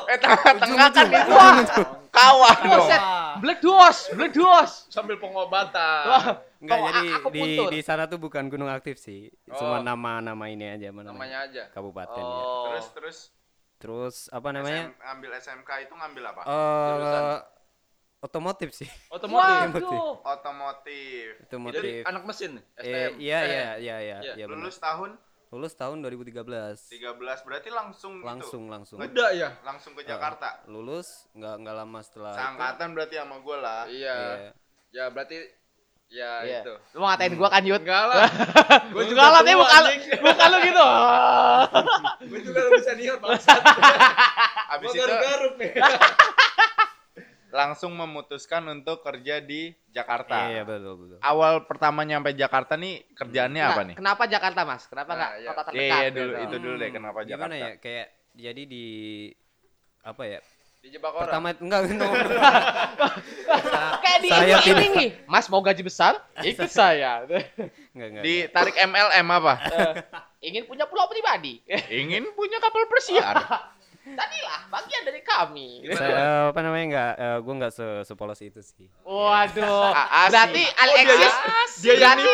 [0.08, 2.90] eh tengah-tengah kan itu dong.
[3.40, 4.72] Black Duos, Black Duos.
[4.88, 6.40] Sambil pengobatan.
[6.62, 9.30] Enggak jadi di di sana tuh bukan gunung aktif sih.
[9.50, 9.58] Oh.
[9.58, 11.12] Cuma nama-nama ini aja namanya?
[11.12, 11.64] Namanya aja.
[11.72, 12.24] Kabupaten ya.
[12.24, 12.66] Oh.
[12.72, 13.18] Terus terus
[13.82, 14.84] Terus apa namanya?
[14.88, 16.42] SM, ambil SMK itu ngambil apa?
[16.46, 17.38] Eh
[18.22, 18.86] otomotif sih.
[19.10, 19.82] Otomotif.
[19.82, 20.22] Waduh.
[20.22, 21.28] Otomotif.
[21.34, 22.02] Jadi Otomotif.
[22.06, 22.52] anak mesin.
[22.78, 23.12] Eh, STM.
[23.18, 24.34] iya Eh, iya iya iya Iya.
[24.38, 24.62] iya benar.
[24.62, 25.12] Lulus tahun
[25.52, 26.88] Lulus tahun 2013.
[26.88, 27.12] 13
[27.44, 28.72] berarti langsung Langsung gitu.
[28.72, 28.98] langsung.
[28.98, 29.50] Udah ya.
[29.62, 30.64] Langsung ke Jakarta.
[30.64, 32.40] Lulus nggak nggak lama setelah itu.
[32.40, 33.82] Seangkatan berarti sama gue lah.
[33.84, 34.16] Iya.
[34.16, 34.52] Iya.
[34.92, 35.38] Ya berarti
[36.12, 36.60] ya Iya.
[36.62, 36.74] itu.
[36.92, 37.80] Lu mau ngatain gua kan, Yud?
[37.80, 38.28] Enggak lah.
[38.94, 39.82] Gua Enggak lah, tapi bukan
[40.20, 40.86] bukan lu gitu.
[42.30, 43.62] Gue juga lebih senior bangsat.
[44.68, 45.72] Habis Gua itu garuk-garuk nih.
[47.52, 50.48] langsung memutuskan untuk kerja di Jakarta.
[50.48, 51.18] Iya betul betul.
[51.20, 53.96] Awal pertama nyampe Jakarta nih kerjaannya Nah, apa nih?
[53.96, 54.84] Kenapa Jakarta, Mas?
[54.86, 55.50] Kenapa Nah, enggak iya.
[55.50, 56.00] kota Iya, terdekat?
[56.00, 56.40] iya, dulu gitu?
[56.42, 57.60] itu dulu deh kenapa Gimana Jakarta.
[57.60, 58.86] ya kayak jadi di
[60.02, 60.40] apa ya?
[60.82, 61.30] Dijebak orang.
[61.30, 62.10] Pertama enggak no.
[64.04, 65.10] Kayak di Saya ini nih.
[65.30, 66.18] Mas mau gaji besar?
[66.42, 67.22] Ikut saya.
[67.94, 68.24] Enggak enggak.
[68.26, 69.54] Ditarik MLM apa?
[70.48, 71.62] Ingin punya pulau pribadi.
[72.02, 73.46] Ingin punya kapal persiar.
[74.02, 75.86] Tadilah bagian dari kami.
[75.94, 78.90] Saya, eh, apa namanya enggak eh, gua enggak se sepolos itu sih.
[79.06, 79.94] Waduh.
[79.94, 80.34] Ah, asik.
[80.34, 81.34] Berarti Alexis
[81.86, 82.32] Dia yang berarti,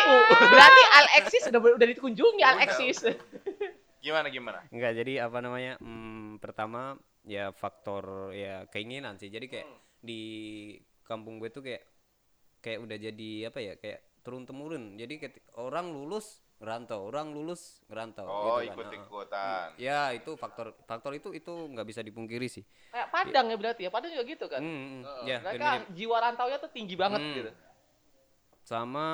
[0.55, 2.97] berarti Alexis udah udah dikunjungi Alexis.
[3.99, 4.63] Gimana gimana?
[4.71, 5.75] Enggak, jadi apa namanya?
[5.83, 6.95] hmm, pertama
[7.27, 9.27] ya faktor ya keinginan sih.
[9.27, 9.67] Jadi kayak
[9.99, 10.21] di
[11.03, 11.83] kampung gue tuh kayak
[12.63, 13.73] kayak udah jadi apa ya?
[13.75, 14.95] Kayak turun temurun.
[14.95, 18.75] Jadi ketika orang lulus ngerantau, orang lulus ngerantau Oh, gitu kan.
[18.81, 19.67] ikut-ikutan.
[19.77, 19.85] Heeh.
[19.85, 22.65] Ya, itu faktor faktor itu itu nggak bisa dipungkiri sih.
[22.89, 23.91] Kayak Padang ya berarti ya.
[23.93, 24.59] Padang juga gitu kan.
[24.63, 25.23] Hmm, hmm, Heeh.
[25.27, 25.93] ya, Mereka mirip-mirip.
[25.93, 27.35] jiwa rantaunya tuh tinggi banget Hmm.
[27.35, 27.51] gitu.
[28.67, 29.05] Sama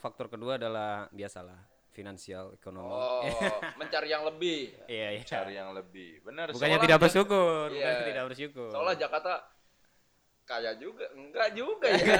[0.00, 1.60] faktor kedua adalah biasalah
[1.94, 2.90] finansial ekonomi.
[2.90, 3.22] Oh,
[3.80, 4.74] mencari yang lebih.
[4.84, 5.22] Iya, iya.
[5.22, 6.20] Cari yang lebih.
[6.20, 6.50] Benar.
[6.50, 7.78] Bukannya Soalnya- tidak bersyukur, Iya.
[7.80, 8.68] bukannya tidak bersyukur.
[8.68, 9.32] Soalnya Jakarta
[10.44, 11.06] kaya juga.
[11.14, 12.18] Enggak juga ya.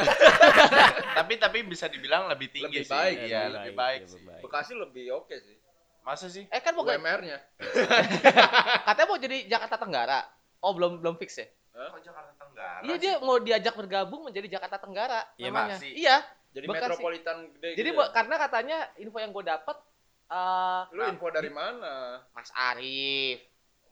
[1.19, 2.95] tapi tapi bisa dibilang lebih tinggi Lebih sih.
[2.95, 4.23] baik, Iya, lebih lebih baik lebih sih.
[4.25, 4.43] baik.
[4.43, 5.57] Bekasi lebih oke sih.
[6.01, 6.45] Masa sih?
[6.47, 7.39] Eh kan mau ga- UMR-nya.
[8.87, 10.21] katanya mau jadi Jakarta Tenggara.
[10.61, 11.49] Oh belum belum fix ya?
[11.71, 12.81] Kok Jakarta Tenggara?
[12.81, 15.77] Iya dia mau diajak bergabung menjadi Jakarta Tenggara Iya, namanya.
[15.77, 15.91] masih.
[15.93, 16.17] Iya.
[16.55, 16.83] Jadi Bekasi.
[16.87, 17.99] metropolitan gede Jadi gitu.
[17.99, 19.77] bu- karena katanya info yang gue dapet
[20.25, 22.23] eh Lu info dari mana?
[22.31, 23.43] Mas Arif,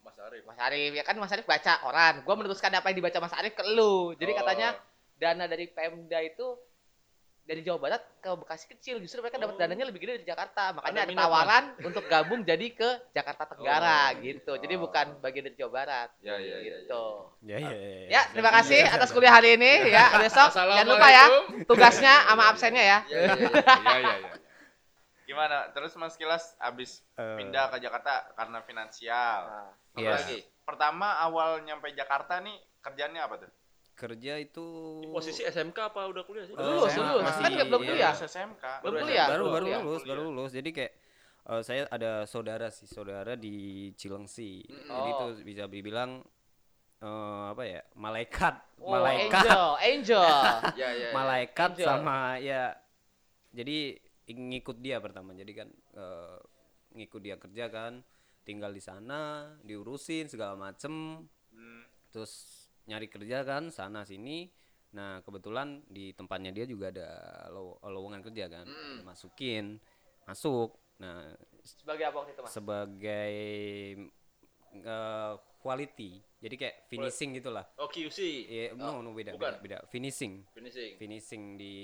[0.01, 0.43] Mas Arif.
[0.47, 2.15] Mas Arif ya kan Mas Arif baca koran.
[2.23, 4.15] Gue meneruskan apa yang dibaca Mas Arif ke lu.
[4.15, 4.39] Jadi Oh.
[4.39, 4.69] katanya
[5.15, 6.55] dana dari Pemda itu
[7.43, 9.61] dari Jawa Barat ke Bekasi kecil justru mereka dapat Oh.
[9.61, 13.43] dananya lebih gede dari Jakarta makanya Ada ada, minat, tawaran untuk gabung jadi ke Jakarta
[13.47, 14.21] Tenggara Oh.
[14.21, 14.81] gitu jadi Oh.
[14.81, 17.05] bukan bagian dari Jawa Barat Ya, ya, ya, gitu
[17.43, 18.07] Ya, ya, ya, ya.
[18.09, 21.25] ya terima kasih atas kuliah hari ini ya besok jangan lupa ya
[21.65, 23.51] tugasnya sama absennya ya Iya, iya, iya.
[23.59, 24.31] Iya, iya, iya.
[25.23, 25.71] Gimana?
[25.73, 29.39] Terus Mas Kilas abis Eh, pindah ke Jakarta karena finansial.
[29.43, 30.11] Nah, Apa Iya.
[30.15, 30.39] lagi?
[30.61, 33.51] Pertama awal nyampe Jakarta nih kerjaannya apa tuh?
[34.03, 34.67] Kerja itu
[35.09, 36.53] Posisi SMK apa udah kuliah sih?
[36.53, 37.89] Eh, lulus saya lulus masih- kan belum iya.
[37.89, 38.65] kuliah Lulus SMK.
[38.77, 39.81] Belum Baru kuliah baru baru kuliah.
[39.81, 40.93] lulus baru lulus jadi kayak
[41.45, 43.55] eh, saya ada saudara sih saudara di
[43.93, 45.31] Cilengsi jadi Oh.
[45.31, 46.21] itu bisa dibilang
[46.99, 50.27] eh, apa ya malaikat Oh, malaikat angel angel
[50.73, 50.89] Iya, iya.
[50.93, 51.09] iya.
[51.13, 51.87] malaikat Angel.
[51.89, 52.75] sama ya
[53.51, 56.39] jadi ngikut dia pertama jadi kan eh,
[56.93, 58.03] ngikut dia kerja kan
[58.43, 59.21] tinggal di sana
[59.61, 61.85] diurusin segala macem Hmm.
[62.09, 64.51] terus nyari kerja kan sana sini
[64.93, 67.09] nah kebetulan di tempatnya dia juga ada
[67.49, 68.99] low- lowongan kerja kan Mm.
[69.03, 69.81] masukin
[70.23, 73.35] masuk nah sebagai apa waktu itu mas sebagai
[74.75, 78.19] eh, quality jadi kayak finishing gitulah Oh, QC.
[78.45, 79.59] ya no no beda bukan.
[79.59, 80.93] beda, beda finishing Finishing.
[80.97, 81.75] finishing di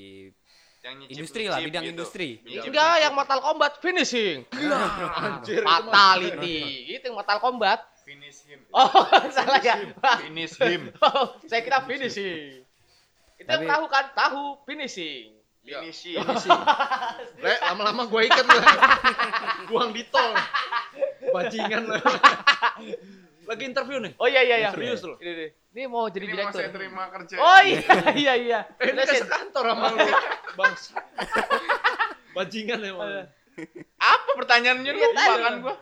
[0.79, 1.93] Yang nyicip industri lah bidang gitu.
[1.93, 4.47] industri Enggak, yang Mortal Kombat finishing.
[4.47, 5.83] Anjir, itu mah.
[5.83, 6.59] Fatality.
[6.89, 7.81] Itu yang Mortal Kombat.
[8.09, 8.61] Finish him.
[8.73, 8.89] Oh,
[9.37, 9.77] salah ya.
[10.25, 10.89] Finish him.
[11.05, 12.65] Oh, saya kira finishing.
[13.37, 14.05] Itu yang Tapi- tahu kan?
[14.11, 15.37] Tahu finishing.
[15.61, 15.85] Iya.
[15.85, 16.25] Finish him.
[17.39, 18.59] Le, lama-lama gue ikat lu.
[19.69, 20.33] Buang di tol.
[21.29, 22.01] Bajingan lu.
[23.45, 24.17] Lagi interview nih.
[24.17, 24.71] Oh iya iya iya.
[24.73, 25.21] Serius lu.
[25.21, 25.47] Ini, ini.
[25.69, 26.59] Ini mau jadi Ini mau direktur.
[26.59, 27.35] saya terima kerja.
[27.37, 27.85] Oh iya
[28.17, 28.59] iya iya.
[28.81, 29.05] Eh, ini Terusin.
[29.05, 29.17] kan
[29.53, 29.99] sekantor sama lu.
[30.57, 30.97] Bangsa.
[32.33, 33.29] Bajingan emang.
[33.99, 35.43] Apa pertanyaannya Iya, lupa tadi.
[35.43, 35.75] kan gua?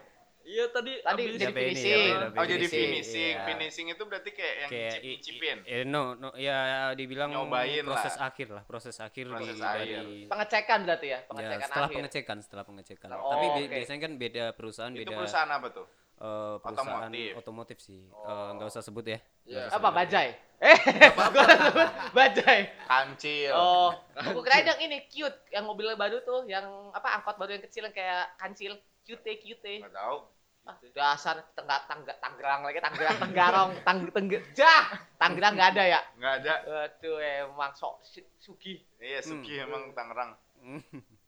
[0.46, 2.06] Iya tadi Tadi abis- jadi finishing.
[2.06, 2.38] ini?
[2.38, 3.34] Oh jadi Finishing, finishing.
[3.34, 3.44] iya.
[3.44, 5.56] Finishing itu berarti kayak yang kayak nyicip i- nyicipin.
[5.58, 6.58] i- eh, no no ya
[6.92, 8.30] dibilang Nyobain proses lah.
[8.30, 9.82] akhir lah proses akhir Proses di akhir.
[9.98, 11.96] dari Pengecekan berarti ya, ya, pengecekan setelah akhir.
[11.98, 13.74] pengecekan setelah pengecekan Oh, tapi oke.
[13.74, 15.86] biasanya kan beda perusahaan Itu beda perusahaan apa tuh?
[16.16, 17.30] eh, perusahaan Otomotif.
[17.36, 18.54] otomotif, sih Eh, Oh.
[18.54, 19.50] nggak usah sebut ya Iya.
[19.52, 19.98] Nggak usah Apa sebut.
[19.98, 20.28] bajai?
[20.56, 20.78] Eh,
[21.34, 22.60] gua sebut bajai.
[22.82, 23.50] Kancil.
[23.52, 27.62] Oh, aku kira yang ini cute, yang mobil baru tuh, yang apa angkot baru yang
[27.62, 29.82] kecil yang kayak kancil, cute cute.
[29.82, 30.18] Nggak tahu.
[30.66, 34.82] Ah, dasar tenggak tangga Tanggerang lagi Tanggerang Tenggarong tang tengge jah
[35.14, 36.54] Tanggerang nggak ada ya Nggak ada.
[36.84, 39.64] Aduh emang sok su- sugi Iya, Suki Hmm.
[39.64, 40.34] emang Tangerang.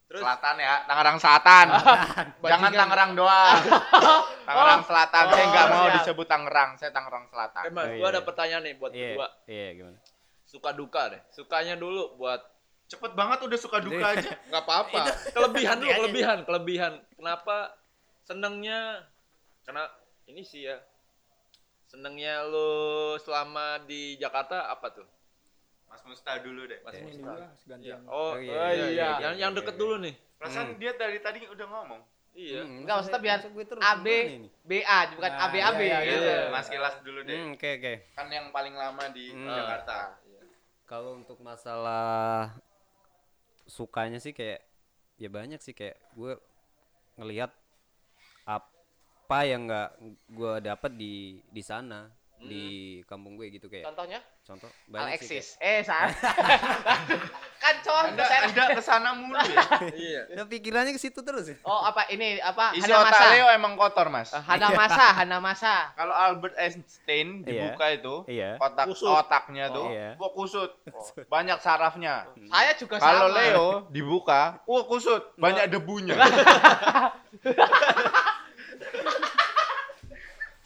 [0.09, 1.67] Terus Selatan ya, Tangerang Selatan.
[2.43, 2.73] Jangan Bajingan.
[2.75, 3.59] Tangerang doang.
[4.49, 5.25] Tangerang Selatan.
[5.29, 5.95] Saya nggak Oh, mau siap.
[6.01, 6.71] disebut Tangerang.
[6.75, 7.63] Saya Tangerang Selatan.
[7.63, 8.25] Eh, Mas, Oh, gua iya, ada iya.
[8.25, 9.29] pertanyaan nih buat iya berdua.
[9.47, 9.99] iya gimana
[10.43, 11.23] Suka duka deh.
[11.29, 12.41] Sukanya dulu buat
[12.89, 14.17] Cepet banget udah suka duka Iya.
[14.17, 14.31] aja.
[14.49, 14.99] nggak apa-apa.
[15.29, 15.99] Kelebihan dulu, aja.
[16.01, 16.93] kelebihan, kelebihan.
[17.13, 17.57] Kenapa
[18.25, 19.05] senengnya?
[19.69, 19.85] Karena
[20.25, 20.81] ini sih ya.
[21.85, 22.69] Senengnya lu
[23.19, 25.05] selama di Jakarta apa tuh?
[25.85, 26.81] Mas Musta dulu deh.
[26.81, 27.05] Mas Iya.
[27.05, 27.33] Musta.
[27.67, 28.01] gantian.
[28.05, 28.89] Oh, Oh, iya, iya, iya, iya.
[28.89, 29.09] iya.
[29.23, 30.17] Yang yang deket dulu nih.
[30.41, 32.01] Perasaan dia dari tadi udah ngomong.
[32.33, 32.65] Iya.
[32.65, 34.49] Hmm, Enggak, maksudnya biar gue terus AB gimana ini?
[34.63, 36.49] BA bukan Nah, AB AB iya, iya, gitu iya.
[36.49, 37.35] Mas Kilas dulu deh.
[37.35, 39.49] Hmm, oke oke Kan yang paling lama di Hmm.
[39.51, 39.99] Jakarta.
[40.87, 42.57] kalau untuk masalah
[43.67, 44.65] sukanya sih kayak
[45.17, 46.33] ya banyak sih kayak gue
[47.17, 47.53] ngelihat
[49.29, 49.91] apa yang nggak
[50.33, 51.15] gue dapat di
[51.53, 52.09] di sana
[52.41, 52.65] di
[53.05, 56.17] kampung gue gitu kayak contohnya contoh sih Alexis eh salah
[57.61, 59.67] kan cowok Anda, anda ke sana mulu ya.
[60.09, 60.23] Iya.
[60.33, 63.77] Ya, pikirannya ke situ terus ya oh apa ini apa Isi Hana Masa Leo emang
[63.77, 64.33] kotor mas.
[64.33, 67.69] Eh, Hana Masa Hana Masa Kalau Albert Einstein Iya.
[67.69, 69.13] dibuka itu iya otak Kusut.
[69.13, 70.17] otaknya tuh, Oh, iya.
[70.17, 70.73] wah kusut,
[71.29, 72.25] banyak sarafnya.
[72.49, 76.17] saya juga Kalau sama Leo dibuka, wah kusut, banyak debunya.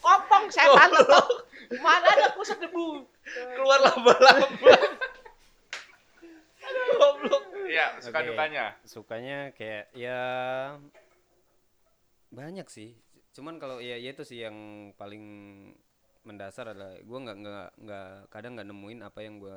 [0.03, 1.47] kopong setan tuh
[1.79, 4.75] mana ada pusat debu Keluar laba-laba.
[6.93, 7.43] Goblok.
[7.65, 8.29] Iya, suka Oke.
[8.29, 8.65] dukanya.
[8.85, 10.19] sukanya kayak ya
[12.29, 12.93] banyak sih
[13.33, 14.57] cuman kalau ya, ya itu sih yang
[14.93, 15.25] paling
[16.23, 19.57] mendasar adalah gue nggak nggak nggak kadang nggak nemuin apa yang gue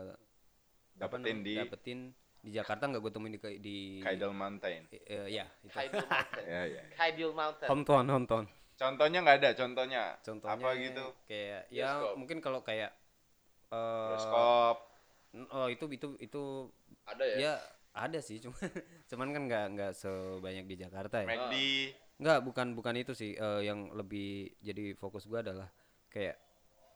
[0.94, 2.00] Dapetin di- dapetin
[2.40, 4.88] di Jakarta nggak gue temuin di di Kaidal Mountain.
[4.88, 6.84] eh, eh, ya itu Kaidul Mountain Ya, ya.
[6.96, 10.04] Kaidul Mountain hometown hometown Contohnya nggak ada, contohnya.
[10.20, 11.06] contohnya Apa gitu?
[11.26, 12.14] kayak ya Bioskop.
[12.20, 12.92] mungkin kalau kayak
[13.72, 14.76] eh, Bioskop.
[15.52, 16.44] oh itu itu itu
[17.08, 17.38] Ada ya?
[17.40, 17.54] ya
[17.96, 18.68] ada sih cuman
[19.08, 21.56] cuman kan nggak nggak sebanyak di Jakarta ya McD.
[22.16, 25.68] Nggak, bukan bukan itu sih eh, yang lebih jadi fokus gua adalah
[26.08, 26.40] kayak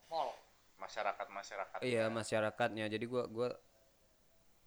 [0.08, 0.32] mall
[0.80, 1.78] Masyarakat-masyarakat.
[1.84, 2.88] iya masyarakatnya.
[2.88, 3.52] Jadi gua gua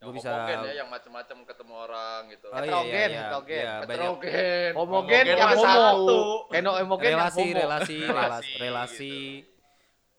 [0.03, 2.47] Yang gua bisa homogen ya, yang macam-macam ketemu orang gitu.
[2.47, 3.63] Oh, iya, Heterogen, iya, iya, heterogen.
[4.35, 6.19] iya, homogen yang satu.
[6.51, 9.15] Eno homogen yang relasi, homo relasi, relasi, Relasi, relasi,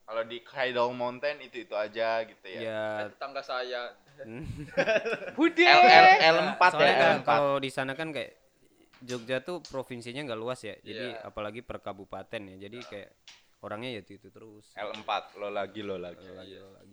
[0.04, 2.60] Kalau di Kaidal Mountain itu itu aja gitu ya.
[2.60, 2.84] ya.
[3.08, 3.92] Tetangga saya.
[4.24, 4.46] hmm.
[5.38, 6.08] Bude L, L,
[6.54, 7.28] L4 Soalnya ya, kan L4.
[7.28, 8.32] kalau di sana kan kayak
[9.04, 10.76] Jogja tuh provinsinya nggak luas ya.
[10.80, 11.28] Jadi Iya.
[11.28, 12.68] apalagi per kabupaten ya.
[12.68, 13.10] Jadi kayak
[13.60, 14.72] orangnya ya itu, itu terus.
[14.76, 16.24] L4, lo lagi, lo lagi.
[16.24, 16.93] Lagi lagi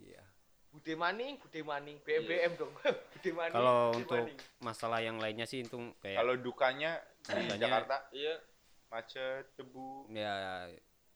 [0.71, 2.71] Bude maning bude maning BBM dong
[3.11, 4.37] bude maning Kalau untuk maning.
[4.59, 8.39] masalah yang lainnya sih itu kayak Kalau dukanya di Jakarta Iya.
[8.87, 10.67] macet, debu, ya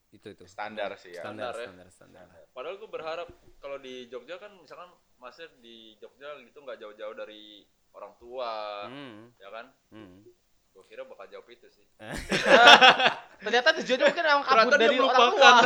[0.10, 1.20] itu itu standar sih ya.
[1.20, 1.92] standar Standar ya.
[1.92, 2.26] standar standar.
[2.50, 4.88] Padahal gue berharap kalau di Jogja kan misalkan
[5.18, 9.72] masih di Jogja gitu nggak jauh-jauh dari orang tua, Hmm, ya kan?
[9.90, 10.24] hmm.
[10.72, 11.84] Gue kira bakal jawab itu sih.
[13.42, 15.30] ternyata tujuannya mungkin emang kabur Ternyata dia dari orang tua.
[15.30, 15.62] Melupakan.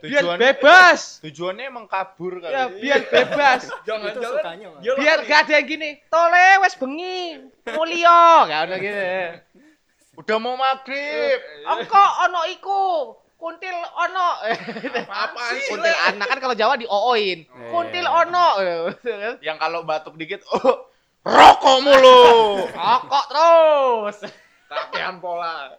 [0.10, 1.00] biar bebas.
[1.20, 2.52] tujuannya emang kabur kali.
[2.52, 3.60] ya biar bebas.
[3.86, 4.80] Jangan-jangan sukanya, Mas.
[4.82, 5.90] dia biar gak ada yang gini.
[6.08, 7.20] Tole wes bengi.
[7.74, 8.22] Mulio.
[8.48, 9.02] Gak ada gitu
[10.20, 11.38] Udah mau maghrib.
[11.64, 12.82] engko ono iku?
[13.40, 14.28] Kuntil ono.
[15.08, 15.72] Apaan sih?
[15.72, 17.48] kuntil anak kan kalau Jawa dioin.
[17.72, 18.48] Kuntil ono.
[19.40, 20.92] Yang kalau batuk dikit, oh,
[21.24, 22.20] rokok mulu.
[22.68, 24.16] rokok terus.
[24.68, 25.72] Kakean pola.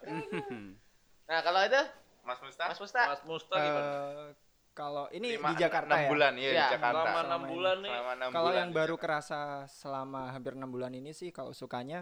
[1.32, 1.80] Nah kalau itu
[2.22, 2.64] Mas Musta?
[2.68, 3.88] Mas Musta Mas Musta gimana?
[3.88, 4.30] Eh,
[4.72, 6.08] Kalau ini Lima- di Jakarta enam ya.
[6.08, 6.92] bulan iya Iya, di Jakarta.
[6.94, 7.50] Selama Selama enam ini.
[7.50, 7.92] bulan nih.
[7.92, 8.12] Kalau
[8.46, 9.04] bulan yang baru Jakarta.
[9.06, 12.00] kerasa selama hampir enam bulan ini sih kalau sukanya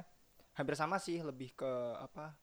[0.53, 2.33] hampir sama sih lebih ke apa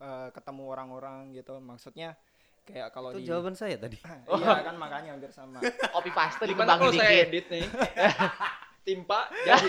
[0.00, 2.14] eh, ketemu orang-orang gitu maksudnya
[2.62, 3.98] kayak kalau Itu di jawaban saya tadi.
[4.36, 5.58] iya kan makanya hampir sama
[5.94, 7.28] Copy paste Gimana kalau dikembangin saya dikit.
[7.28, 7.64] edit nih?
[8.86, 9.68] Timpa jadi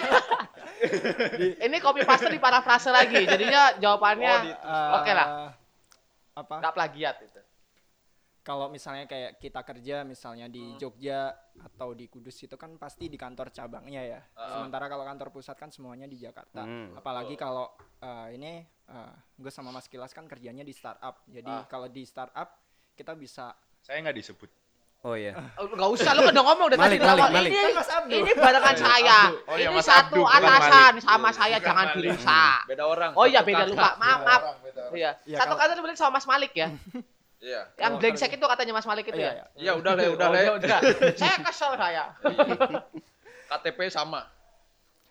[1.62, 3.24] Ini copy paste diparafrase lagi.
[3.24, 5.28] Jadinya jawabannya Oh, Eh, Oke lah.
[6.40, 7.42] Apa nggak plagiat itu.
[8.42, 10.80] kalau misalnya kayak kita kerja misalnya di Hmm.
[10.80, 15.54] Jogja atau di Kudus itu kan pasti di kantor cabangnya ya sementara kalau kantor pusat
[15.54, 16.96] kan semuanya di Jakarta Hmm.
[16.96, 18.64] apalagi kalau eh, ini
[19.36, 21.64] gue sama Mas Kilas kan kerjanya di startup jadi Ah.
[21.66, 22.58] kalau di startup
[22.92, 24.50] kita bisa Saya nggak disebut.
[25.00, 25.32] Oh iya.
[25.56, 27.08] Oh, Nggak usah lu kan udah ngomong dari tadi Malik.
[27.08, 27.50] Malik, Malik.
[27.50, 28.20] Ini Kan Mas Abdul.
[28.20, 29.20] ini barengan saya.
[29.48, 31.04] Oh iya, ini Mas satu Abdul, bukan atasan Malik.
[31.08, 31.96] sama saya Bukan jangan Malik.
[31.98, 32.60] dirusak.
[32.68, 33.12] beda orang.
[33.16, 33.90] Oh iya beda lupa.
[33.96, 34.42] Maaf, maaf.
[34.92, 35.12] Iya.
[35.24, 36.70] Ya, Satu kalau- kata dibeli sama Mas Malik ya.
[37.40, 37.72] Iya.
[37.72, 39.46] Yang Kalau brengsek itu katanya Mas Malik itu Iya, ya.
[39.56, 39.64] iya.
[39.64, 40.44] Ya udah deh, udah Oh, deh.
[40.44, 40.80] iya, udah.
[41.24, 42.06] Saya kesel saya.
[43.50, 44.28] KTP sama.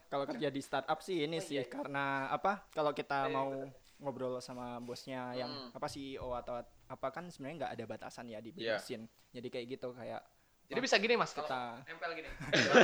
[0.09, 3.53] kalau kerja di startup sih ini sih karena apa kalau kita mau
[3.99, 5.69] ngobrol sama bosnya yang Hmm.
[5.71, 10.25] apa CEO atau apa kan sebenarnya nggak ada batasan ya dibebasin jadi kayak gitu kayak
[10.69, 12.29] Jadi bisa gini Mas, kita nempel gini.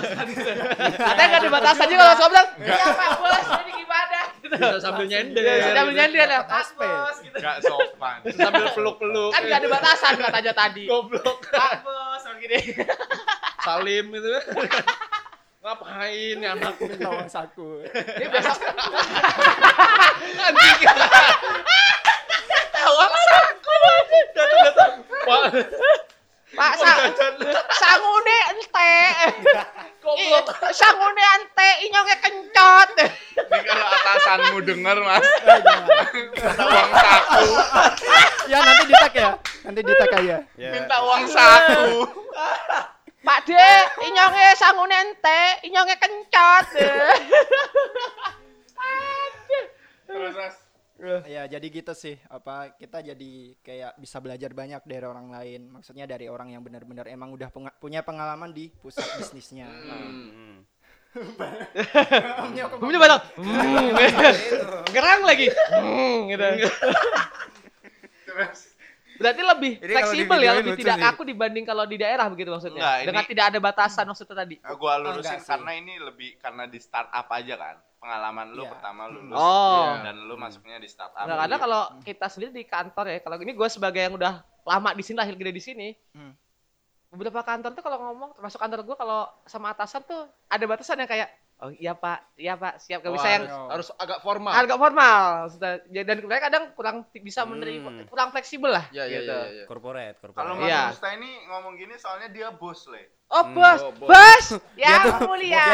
[1.05, 4.21] Katanya nggak ada batasan juga kalau bilang, iya Pak Bos, ini gimana?
[4.41, 4.57] Gitu.
[4.57, 5.45] Bisa sambil nyender.
[5.45, 6.81] Iya, sambil nyender ya, Pak SP.
[6.81, 7.17] Bos.
[7.21, 7.37] Gitu.
[7.37, 8.19] Nggak sopan.
[8.41, 9.31] Sambil peluk-peluk.
[9.37, 10.89] Kan nggak ada batasan katanya tadi.
[10.89, 11.45] Goblok.
[11.53, 12.73] Pak Bos, begini.
[13.61, 14.29] Salim gitu.
[15.61, 16.77] Ngapain ya anak?
[16.81, 18.59] minta uang saku Ini besok.
[25.25, 25.43] Pak,
[26.55, 26.91] Pak sa
[27.83, 28.95] sangune ente.
[29.99, 30.47] goblok.
[30.79, 32.91] Sangune ente inyongnya kencot.
[33.45, 35.27] Ini kalau atasanmu denger mas,
[36.55, 37.45] uang saku,
[38.47, 39.31] ya nanti di tag ya
[39.67, 41.85] nanti di tag aja minta uang saku.
[43.25, 43.69] Pak De,
[44.05, 46.67] inyongnya sangune ente, inyongnya kencot.
[50.05, 50.57] Terus mas,
[51.25, 56.05] ya jadi gitu sih apa kita jadi kayak bisa belajar banyak dari orang lain maksudnya
[56.05, 60.65] dari orang yang benar-benar emang udah penga- punya pengalaman di pusat bisnisnya Hmm.
[62.75, 63.23] Gue coba dong.
[64.91, 65.47] Gerang lagi.
[65.47, 66.43] Hmm, gitu.
[68.27, 68.61] terus.
[69.15, 72.83] Berarti lebih Ini fleksibel ya, lebih tidak kaku dibanding kalau di daerah begitu maksudnya.
[72.83, 74.59] Enggak, ini- Dengan tidak ada batasan maksudnya tadi.
[74.59, 75.51] Nah, gua lurusin Enggak sih.
[75.55, 77.77] karena ini lebih karena di startup aja kan.
[78.05, 78.71] Pengalaman lu Iya.
[78.71, 79.81] pertama lulus Oh.
[79.89, 80.05] Iya.
[80.05, 81.25] dan lu masuknya di startup.
[81.25, 84.93] Nah, karena kalau kita sendiri di kantor ya, kalau ini gue sebagai yang udah lama
[84.93, 86.37] di sini lahir gede di sini, Hmm.
[87.09, 91.07] beberapa kantor tuh kalau ngomong, termasuk kantor gue kalau sama atasan tuh ada batasan yang
[91.07, 94.53] kayak, oh iya pak, iya pak, siap gak Wah, bisa yang harus, harus agak formal.
[94.53, 95.23] agak formal.
[95.89, 98.05] Ya, dan mereka kadang kurang bisa menerima, Hmm.
[98.05, 98.85] kurang fleksibel lah.
[98.91, 99.33] Ya, ya, gitu.
[99.33, 99.65] ya, ya.
[99.65, 100.59] Corporate, kalau corporate.
[100.59, 100.83] Mas Iya.
[100.91, 103.14] Musta ini ngomong gini soalnya dia bos le.
[103.27, 103.57] Oh Hmm.
[103.57, 104.09] bos, Oh, bos.
[104.09, 104.47] bos,
[104.79, 105.65] ya mulia.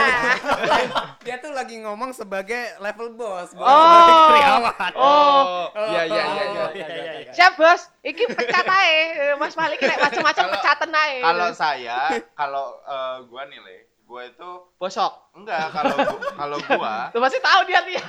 [1.27, 4.97] Dia tuh lagi ngomong sebagai level bos, bukan Oh.
[4.97, 6.45] Oh, Iya, iya, iya, iya.
[6.71, 7.33] iya, iya, iya.
[7.33, 8.99] siap bos, iki pecat ae,
[9.35, 11.21] Mas Malik kayak macam-macam pecatan ae.
[11.21, 11.99] Kalau saya,
[12.33, 17.39] kalau eh, gua nih le, gua itu bosok, enggak kalau gua, kalau gua tuh pasti
[17.41, 18.03] tahu dia dia.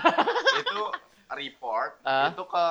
[0.56, 0.82] itu
[1.30, 2.30] report Ah.
[2.30, 2.66] itu ke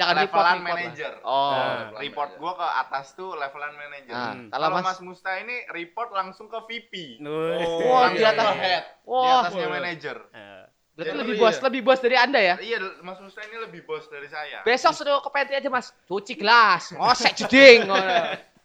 [0.00, 1.12] Jangan report, levelan report manager.
[1.22, 1.52] Oh.
[1.52, 4.14] Nah, report gua ke atas tuh levelan manager.
[4.14, 4.48] Ah, Hmm.
[4.48, 6.92] kalau Mas, Mas Musta ini report langsung ke VP.
[7.20, 8.82] Wah, Langsung di atas ke head.
[8.82, 10.16] Di Wah, atasnya manager.
[10.30, 11.42] Eh, berarti Jadi lebih iya.
[11.42, 12.54] bos, lebih bos dari Anda ya?
[12.58, 14.58] Iya, Mas Musta ini lebih bos dari saya.
[14.62, 15.92] Besok suruh ke pantry aja, Mas.
[16.04, 17.84] Cuci gelas, ngosek jeding.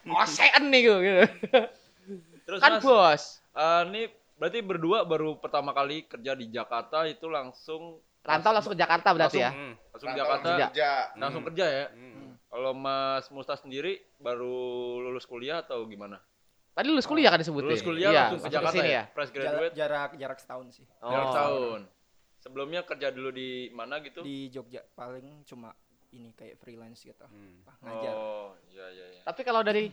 [0.04, 1.24] Ngosekan nih gue gitu.
[2.46, 3.24] Terus Kan Mas, bos.
[3.52, 4.02] eh, ini
[4.36, 9.40] berarti berdua baru pertama kali kerja di Jakarta itu langsung Rantau langsung ke Jakarta berarti
[9.40, 9.52] ya?
[9.54, 9.74] hmm.
[9.94, 10.92] langsung Rantau Jakarta langsung kerja.
[11.16, 11.86] langsung kerja ya.
[11.94, 12.30] Hmm.
[12.46, 14.58] Kalau Mas Musta sendiri baru
[15.02, 16.18] lulus kuliah atau gimana?
[16.72, 17.68] Tadi lulus kuliah kan disebutin?
[17.68, 19.04] Lulus kuliah Iya, langsung ke langsung Jakarta sini ya?
[19.08, 21.08] Fresh Jarak, graduate jarak jarak setahun sih Oh.
[21.08, 21.82] jarak tahun.
[22.38, 24.20] Sebelumnya kerja dulu di mana gitu?
[24.22, 25.72] di Jogja paling cuma
[26.12, 27.64] ini kayak freelance gitu Hmm.
[27.82, 29.22] Ngajar Oh, iya iya iya.
[29.24, 29.92] Tapi kalau dari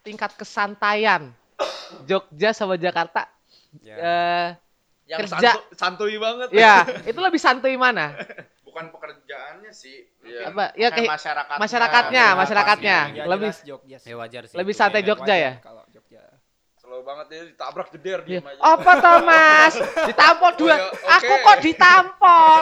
[0.00, 1.30] tingkat kesantaian
[2.04, 3.26] Jogja sama Jakarta
[3.76, 3.94] Ya.
[3.96, 4.48] eh
[5.04, 5.36] Yang kerja.
[5.52, 6.48] santu- santuy banget.
[6.50, 6.74] ya,
[7.10, 8.16] itu lebih santuy mana?
[8.64, 10.08] Bukan pekerjaannya sih.
[10.20, 10.48] Iya.
[10.48, 10.72] Apa?
[10.74, 11.58] Ya kayak masyarakatnya.
[11.58, 12.98] masyarakatnya, Iya, masyarakatnya.
[13.12, 14.56] Ya, Lebih- jelas Jogja sih Ya wajar sih.
[14.56, 15.52] lebih santai Ya, Jogja ya?
[15.60, 16.22] kalau Jogja
[16.74, 18.40] Slow banget ya ditabrak jeder Iya.
[18.40, 18.60] diem aja.
[18.60, 19.74] Apa toh mas?
[20.10, 20.68] Ditampol dua.
[20.68, 21.12] Oh, ya, oke.
[21.16, 22.60] Aku kok ditampol?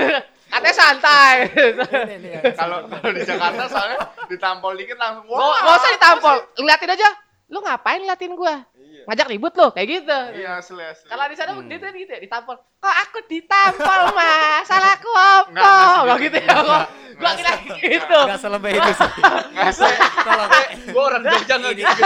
[0.52, 1.34] Katanya santai.
[1.50, 2.40] ya.
[2.54, 6.36] Kalau kalau di Jakarta soalnya ditampol dikit langsung Nggak nggak usah ditampol.
[6.54, 7.08] Ngeliatin aja.
[7.46, 8.62] Lu ngapain ngeliatin gua?
[9.04, 9.06] Iya.
[9.06, 10.18] ngajak ribut lo kayak gitu.
[10.34, 11.06] Iya, asli asli.
[11.06, 11.68] Kalau di sana Hmm.
[11.68, 12.56] dia tuh gitu ya, ditampol.
[12.56, 14.64] Kok aku ditampol, Mas?
[14.64, 15.44] Salahku apa?
[15.46, 16.24] Enggak, enggak Enggak segitu.
[16.24, 16.54] gitu ya.
[16.54, 16.80] Gua gua
[17.14, 18.18] Enggak kira gitu.
[18.24, 19.10] Gak selebih itu sih.
[19.52, 19.94] Nggak sih.
[20.26, 20.48] tolong.
[20.84, 22.02] Gue orang Jogja nggak Ini- gitu.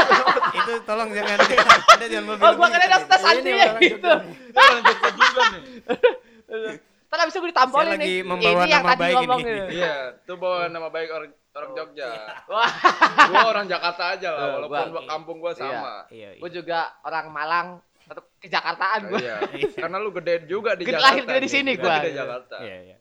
[0.53, 1.47] itu tolong jangan ada
[2.05, 2.43] jangan lebih.
[2.43, 4.13] Oh, gua kira daftar santrinya gitu.
[4.51, 5.63] Gue orang Jogja juga nih.
[7.09, 7.97] Ntar abis itu gue ditampolin nih.
[7.97, 9.61] lagi membawa Ini yang tadi ngomong ini.
[9.75, 12.11] Iya, itu bawa nama baik orang orang Jogja.
[12.51, 12.71] Wah,
[13.25, 16.07] Gue orang Jakarta aja lah, walaupun gua- kampung gue sama.
[16.09, 16.39] Iya, iya.
[16.39, 17.69] gue juga orang Malang,
[18.01, 19.19] tetap ke Jakartaan gue.
[19.27, 19.37] Iya,
[19.75, 21.09] karena lu gede juga di Gede- Jakarta.
[21.09, 21.97] lahir gede di sini Gede gua.
[22.01, 22.57] di Jakarta.
[22.59, 22.97] Iya, iya.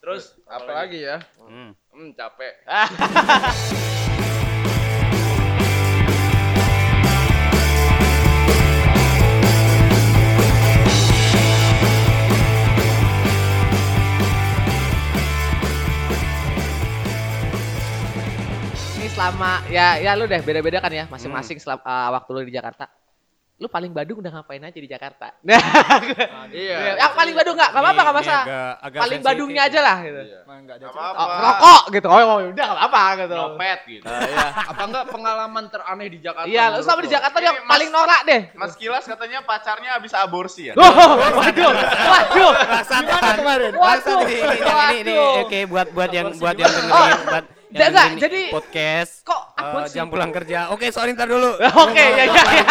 [0.00, 1.16] Terus apa lagi ya?
[1.36, 1.70] Hmm.
[1.90, 2.52] Hmm, capek.
[19.20, 22.88] selama ya ya lu deh beda-beda kan ya masing-masing selama uh, waktu lu di Jakarta.
[23.60, 25.36] Lu paling Badung udah ngapain aja di Jakarta?
[25.44, 25.60] Nah,
[26.48, 26.96] Iya.
[26.96, 27.76] yang paling Badung enggak?
[27.76, 28.44] Enggak apa-apa, enggak Ini masalah.
[29.04, 30.20] Paling Badungnya aja lah gitu.
[30.24, 30.40] Iya.
[30.48, 31.20] Nggak ada Nggak apa-apa.
[31.20, 32.06] Oh, rokok gitu.
[32.08, 33.34] Oh, oh, udah enggak apa-apa gitu.
[33.36, 34.04] Nopet gitu.
[34.64, 36.48] Apa enggak pengalaman teraneh di Jakarta?
[36.48, 37.10] Iya, lu selama di?
[37.12, 38.42] Jakarta yang paling norak deh.
[38.56, 40.74] Mas Kilas katanya pacarnya habis aborsi ya?
[40.80, 42.52] Oh, waduh, waduh.
[42.88, 43.72] Gimana kemarin?
[43.76, 47.88] Waduh, ini, ini, ini, ini, oke buat buat yang buat Oh, yang dengerin, buat enggak,
[47.88, 49.12] dengerin jadi- podcast.
[49.22, 49.94] Kok eh, aborsi?
[49.94, 50.58] jam pulang kerja.
[50.70, 51.54] Oke, sorry ntar dulu.
[51.86, 52.64] Oke, ya ya ya.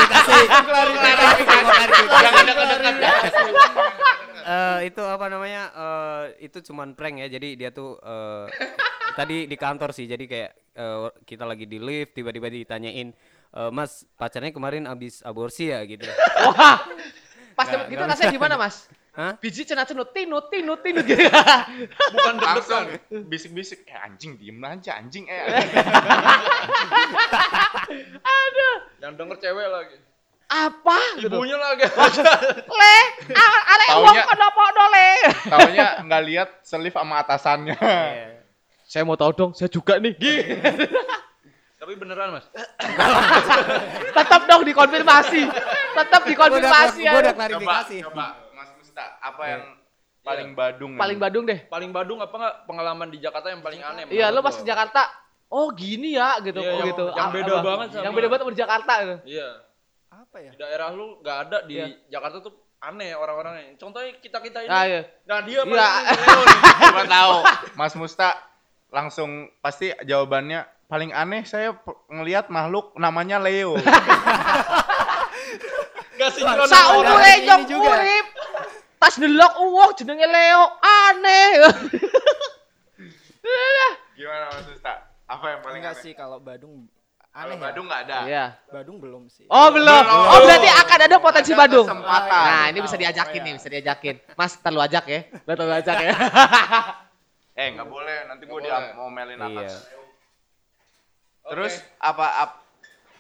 [4.50, 5.64] Eh, itu apa namanya?
[5.70, 7.28] eh, itu cuman prank ya.
[7.30, 8.46] Jadi dia tuh eh,
[9.14, 10.04] tadi di kantor sih.
[10.04, 13.14] Jadi kayak eh, kita lagi di lift tiba-tiba ditanyain,
[13.50, 16.08] "Eh, "Mas, pacarnya kemarin habis aborsi ya?" gitu.
[16.50, 16.82] Wah.
[17.54, 18.88] Pas Nggak, gitu rasanya gimana, Mas?
[19.20, 19.36] Hah?
[19.36, 21.20] Biji cenat cenut tinut tinut tinut gitu.
[22.16, 23.28] bukan Langsung deg-degan.
[23.28, 25.44] bisik-bisik, eh anjing diem aja anjing eh.
[29.04, 30.00] Yang denger cewek lagi.
[30.48, 31.36] Apa gitu?
[31.36, 31.84] Ibunya lagi.
[32.80, 32.98] Le,
[33.44, 35.10] ale uang kenapa dole?
[35.52, 37.76] Taunya nggak lihat selif sama atasannya.
[37.76, 38.40] Iya.
[38.88, 40.16] Saya mau tahu dong, saya juga nih.
[41.76, 42.48] Tapi beneran, Mas.
[44.16, 45.44] Tetap dong dikonfirmasi.
[45.92, 47.36] Tetap dikonfirmasi Gua udah ya.
[47.36, 47.98] Coba, klarifikasi.
[48.08, 48.49] coba
[49.20, 49.64] Apa yang
[50.20, 50.92] paling badung?
[50.94, 51.24] Paling nih?
[51.24, 51.60] Badung deh.
[51.66, 54.04] Paling Badung apa enggak pengalaman di Jakarta yang paling aneh?
[54.08, 54.60] Iya, lu menurut pas lo?
[54.60, 55.02] ke Jakarta,
[55.50, 57.06] oh gini ya gitu, Iya, oh yang- gitu.
[57.10, 57.64] yang Ah, beda apa?
[57.66, 59.16] banget sama- Yang beda banget sama di Jakarta gitu.
[59.28, 59.50] Iya.
[60.12, 60.52] Apa ya?
[60.52, 61.86] Di daerah lu nggak ada di Iya.
[62.10, 63.76] Jakarta tuh aneh orang-orangnya.
[63.76, 64.70] Contohnya kita-kita ini.
[64.70, 65.02] Ah, iya.
[65.26, 65.64] Nah, dia Iya.
[65.64, 66.60] paling ini, Leo nih.
[66.82, 67.34] Coba tahu.
[67.74, 68.30] Mas Musta
[68.90, 71.76] langsung pasti jawabannya paling aneh saya
[72.08, 73.78] ngelihat makhluk namanya Leo.
[76.16, 76.68] Gak sinkron.
[76.68, 77.96] Saumure ini juga.
[77.96, 78.28] urip.
[79.00, 81.50] Tas delok uang jenenge Leo, aneh.
[84.14, 84.94] Gimana Mas Musta?
[85.24, 86.04] Apa yang paling Enggak aneh?
[86.04, 86.92] sih kalau Badung
[87.30, 87.64] Kalau aneh ya.
[87.64, 88.18] Badung nggak ada.
[88.28, 88.46] Iya.
[88.68, 89.48] Badung belum sih.
[89.48, 90.04] Oh belum.
[90.04, 90.28] Belum.
[90.28, 91.88] Oh berarti akan ada potensi Ada Badung.
[91.88, 92.44] kesempatan.
[92.44, 94.16] Nah ini bisa diajakin nih, bisa diajakin.
[94.36, 95.20] Mas, ntar lu ajak ya.
[95.48, 96.14] Lu ntar lu ajak ya.
[97.60, 99.84] Eh nggak boleh, nanti gue dia mau melin atas.
[99.84, 100.00] Iya.
[101.44, 102.52] Terus apa ap,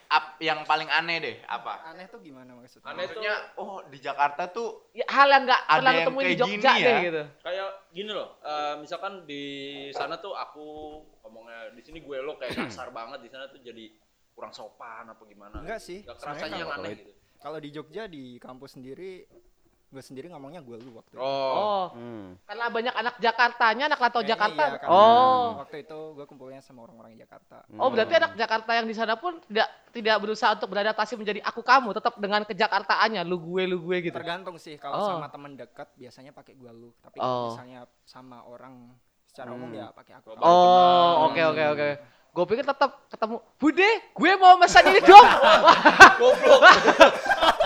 [0.09, 1.85] ap yang paling aneh deh apa?
[1.85, 2.89] Aneh tuh gimana maksudnya?
[2.89, 3.21] Aneh tuh
[3.55, 6.89] oh di Jakarta tuh Ya, hal yang nggak Ada pernah temuin di Jogja gini deh
[6.91, 6.99] ya.
[7.03, 7.23] gitu.
[7.39, 8.29] kayak gini loh.
[8.41, 9.43] eh, misalkan di
[9.91, 10.65] sana tuh aku
[11.21, 13.85] ngomongnya di sini gue lo kayak kasar banget di sana tuh jadi
[14.33, 15.61] kurang sopan apa gimana.
[15.61, 16.01] Enggak sih.
[16.01, 17.11] Gak kerasanya yang kalau- aneh gitu.
[17.39, 19.23] Kalau di Jogja di kampus sendiri
[19.89, 21.19] gue sendiri ngomongnya gue lu waktu itu.
[21.19, 21.53] Oh.
[21.57, 22.37] Oh, Hmm.
[22.45, 24.63] karena banyak anak Jakartanya, anak Lato Kayaknya Jakarta.
[24.77, 25.47] iya, oh.
[25.59, 27.65] Waktu itu gue kumpulnya sama orang-orang Jakarta.
[27.73, 31.65] Oh, berarti anak Jakarta yang di sana pun tidak tidak berusaha untuk beradaptasi menjadi aku
[31.65, 34.15] kamu, tetap dengan kejakartaannya, lu gue lu gue gitu.
[34.15, 35.09] Tergantung sih kalau Oh.
[35.09, 36.93] sama temen dekat biasanya pakai gue lu.
[37.01, 37.57] Tapi Oh.
[37.57, 38.93] misalnya sama orang
[39.25, 40.33] secara umum ya pakai aku.
[40.33, 40.45] kamu.
[40.45, 41.89] Oh, oke oke oke.
[42.39, 43.83] Gue pikir tetap ketemu Bude,
[44.15, 45.27] gue mau pesan ini dong.
[46.23, 46.61] Goblok.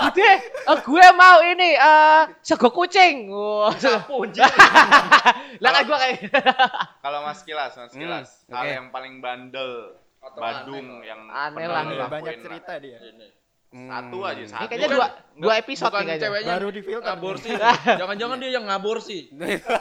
[0.02, 3.30] Bude, eh, gue mau ini eh sego kucing.
[3.30, 3.70] Wah.
[5.62, 6.18] Lah kan gue kayak
[7.06, 8.74] kalau Mas Kilas, Mas Hmm, Kilas, hal oke.
[8.74, 9.94] yang paling bandel
[10.26, 11.06] aneh.
[11.06, 12.08] yang Aneh pernah lah.
[12.10, 12.98] banyak cerita dia.
[12.98, 13.28] Ini.
[13.70, 14.66] Satu aja, ini satu.
[14.66, 15.06] kayaknya Bukan- dua
[15.36, 16.24] dua episode bukan nih kayaknya.
[16.26, 17.12] ceweknya Baru di filter.
[17.12, 17.50] aborsi.
[17.94, 19.18] Jangan-jangan dia yang ngaborsi.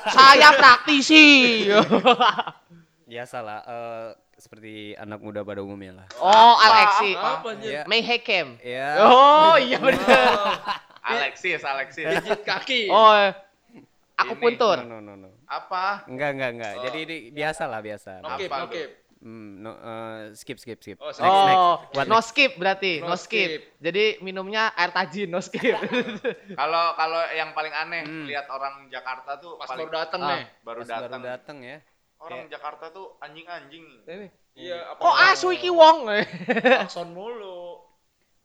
[0.08, 1.25] Saya praktisi.
[3.03, 6.07] Biasa lah eh, seperti anak muda pada umumnya lah.
[6.17, 7.11] oh, Alexi.
[7.13, 7.49] Apa?
[7.59, 7.81] Iya.
[7.85, 8.55] May Hakem.
[8.59, 8.97] Ya.
[9.01, 9.99] Oh, iya bener.
[11.05, 12.07] Alexis, Alexis.
[12.07, 12.87] Pijit kaki.
[12.87, 13.11] Oh,
[14.15, 14.41] aku Ini.
[14.41, 14.77] puntur.
[14.79, 15.29] No, no, no, no.
[15.45, 16.07] Apa?
[16.07, 16.73] Enggak, enggak, enggak.
[16.81, 18.11] Jadi ini biasa lah, biasa.
[18.19, 18.89] No Apa no keep.
[19.19, 20.95] Hmm, no, eh, skip, skip, skip.
[20.97, 21.31] Oh, next, skip.
[21.45, 21.55] next.
[21.57, 22.27] Oh, What no next?
[22.29, 23.49] skip berarti, no, No skip.
[23.49, 23.61] skip.
[23.79, 25.75] Jadi minumnya air tajin, no skip.
[26.59, 28.25] Kalau kalau yang paling aneh Hmm.
[28.25, 30.30] lihat orang Jakarta tuh Pas baru datang Ah.
[30.34, 30.43] nih.
[30.61, 31.21] baru Pas baru datang.
[31.21, 31.78] datang ya.
[32.24, 34.07] Orang Jakarta tuh anjing-anjing.
[34.55, 34.99] Iya, apa?
[35.01, 36.07] Kok asu iki wong?
[36.80, 37.84] Akson mulu.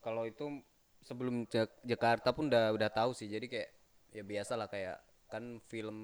[0.03, 0.59] Kalau itu
[1.03, 3.69] sebelum Jak- Jakarta pun udah udah tahu sih jadi kayak
[4.11, 4.99] ya biasa lah kayak
[5.29, 5.97] kan film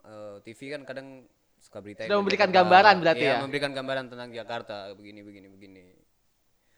[0.00, 1.24] eh, TV kan kadang
[1.58, 3.40] suka berita Sudah memberikan gambaran berarti ya?
[3.40, 5.82] memberikan gambaran tentang Jakarta begini begini begini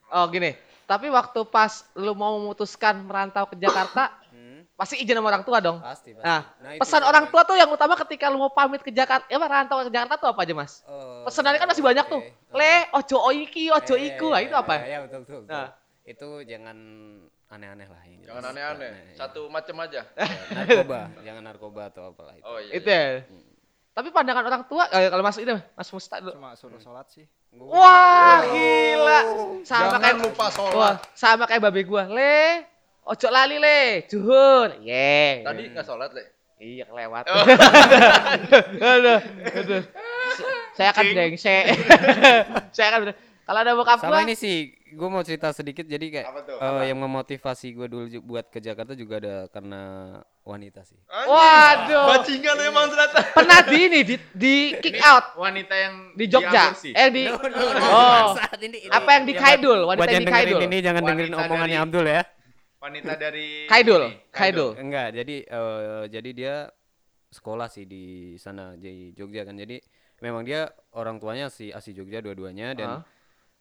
[0.09, 0.57] Oh gini,
[0.89, 4.09] tapi waktu pas lu mau memutuskan merantau ke Jakarta,
[4.79, 5.83] pasti izin sama orang tua dong.
[5.83, 8.89] pasti pasti Nah, Nah, pesan orang tua tuh yang utama ketika lu mau pamit ke
[8.89, 10.87] Jakarta, ya merantau ke Jakarta tuh apa aja mas?
[10.87, 12.23] Oh, Pesanannya kan masih banyak tuh.
[12.23, 12.55] oke.
[12.55, 14.27] Le, ojo oiki, ojo Iya, iku.
[14.29, 14.75] iya, Nah, itu iya, apa?
[14.77, 15.51] iya, iya, betul betul, betul.
[15.53, 15.69] Nah.
[16.05, 16.77] itu jangan
[17.49, 18.89] aneh-aneh lah yang Jangan aneh-aneh.
[18.89, 19.17] Nah, iya.
[19.19, 20.01] Satu macam aja.
[20.09, 20.27] Ya,
[20.57, 22.73] narkoba jangan narkoba atau apalah itu Oh iya.
[22.73, 23.27] Itu ya.
[23.93, 26.33] Tapi pandangan orang tua, eh, kalau mas itu mas Musta dulu.
[26.33, 27.27] Cuma suruh sholat sih.
[27.51, 29.21] Wah, gila.
[29.67, 30.73] Sama Jangan kayak lupa sholat.
[30.73, 32.07] Wah, sama kayak babe gua.
[32.07, 32.63] Le,
[33.09, 34.77] ojo lali le, juhur.
[34.81, 35.41] Ye.
[35.41, 36.25] Tadi nggak sholat, Le.
[36.59, 37.25] Iya kelewat.
[38.85, 39.21] aduh,
[39.55, 39.83] aduh.
[40.75, 41.65] Saya akan brengsek.
[42.77, 43.01] Saya akan.
[43.43, 44.57] Kalau ada bokap sama gua, ini sih
[44.89, 46.57] gue mau cerita sedikit jadi kayak Apa tuh?
[46.61, 49.81] eh, yang memotivasi gue dulu buat ke Jakarta juga ada karena
[50.43, 53.21] wanita sih waduh, Bajingan emang ternyata.
[53.33, 56.73] pernah di ini di, di kick out Wanita yang di Jogja.
[56.73, 56.93] diaborsi.
[56.93, 58.33] Eh di Oh.
[58.35, 59.81] saat ini Apa yang di Kaidul?
[59.87, 60.61] Wanita yang di dengerin Kaidul.
[60.65, 62.23] ini jangan dengerin Wanita omongannya dari- Abdul ya
[62.79, 64.79] Wanita dari Kaidul, Kaidul.
[64.79, 66.55] enggak jadi eh, jadi dia
[67.29, 68.05] sekolah sih di
[68.37, 69.53] sana di Jogja kan.
[69.53, 69.77] Jadi
[70.19, 72.91] memang dia orang tuanya si asli Jogja dua-duanya dan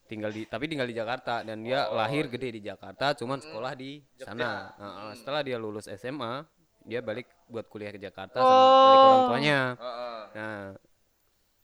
[0.08, 4.00] tinggal di tapi tinggal di Jakarta dan dia lahir gede di Jakarta cuman sekolah di
[4.16, 4.72] sana.
[4.74, 6.48] Heeh, setelah dia lulus SMA
[6.82, 9.28] dia balik buat kuliah ke Jakarta sama balik orang Oh.
[9.28, 9.60] tuanya.
[9.76, 10.22] Heeh.
[10.32, 10.60] nah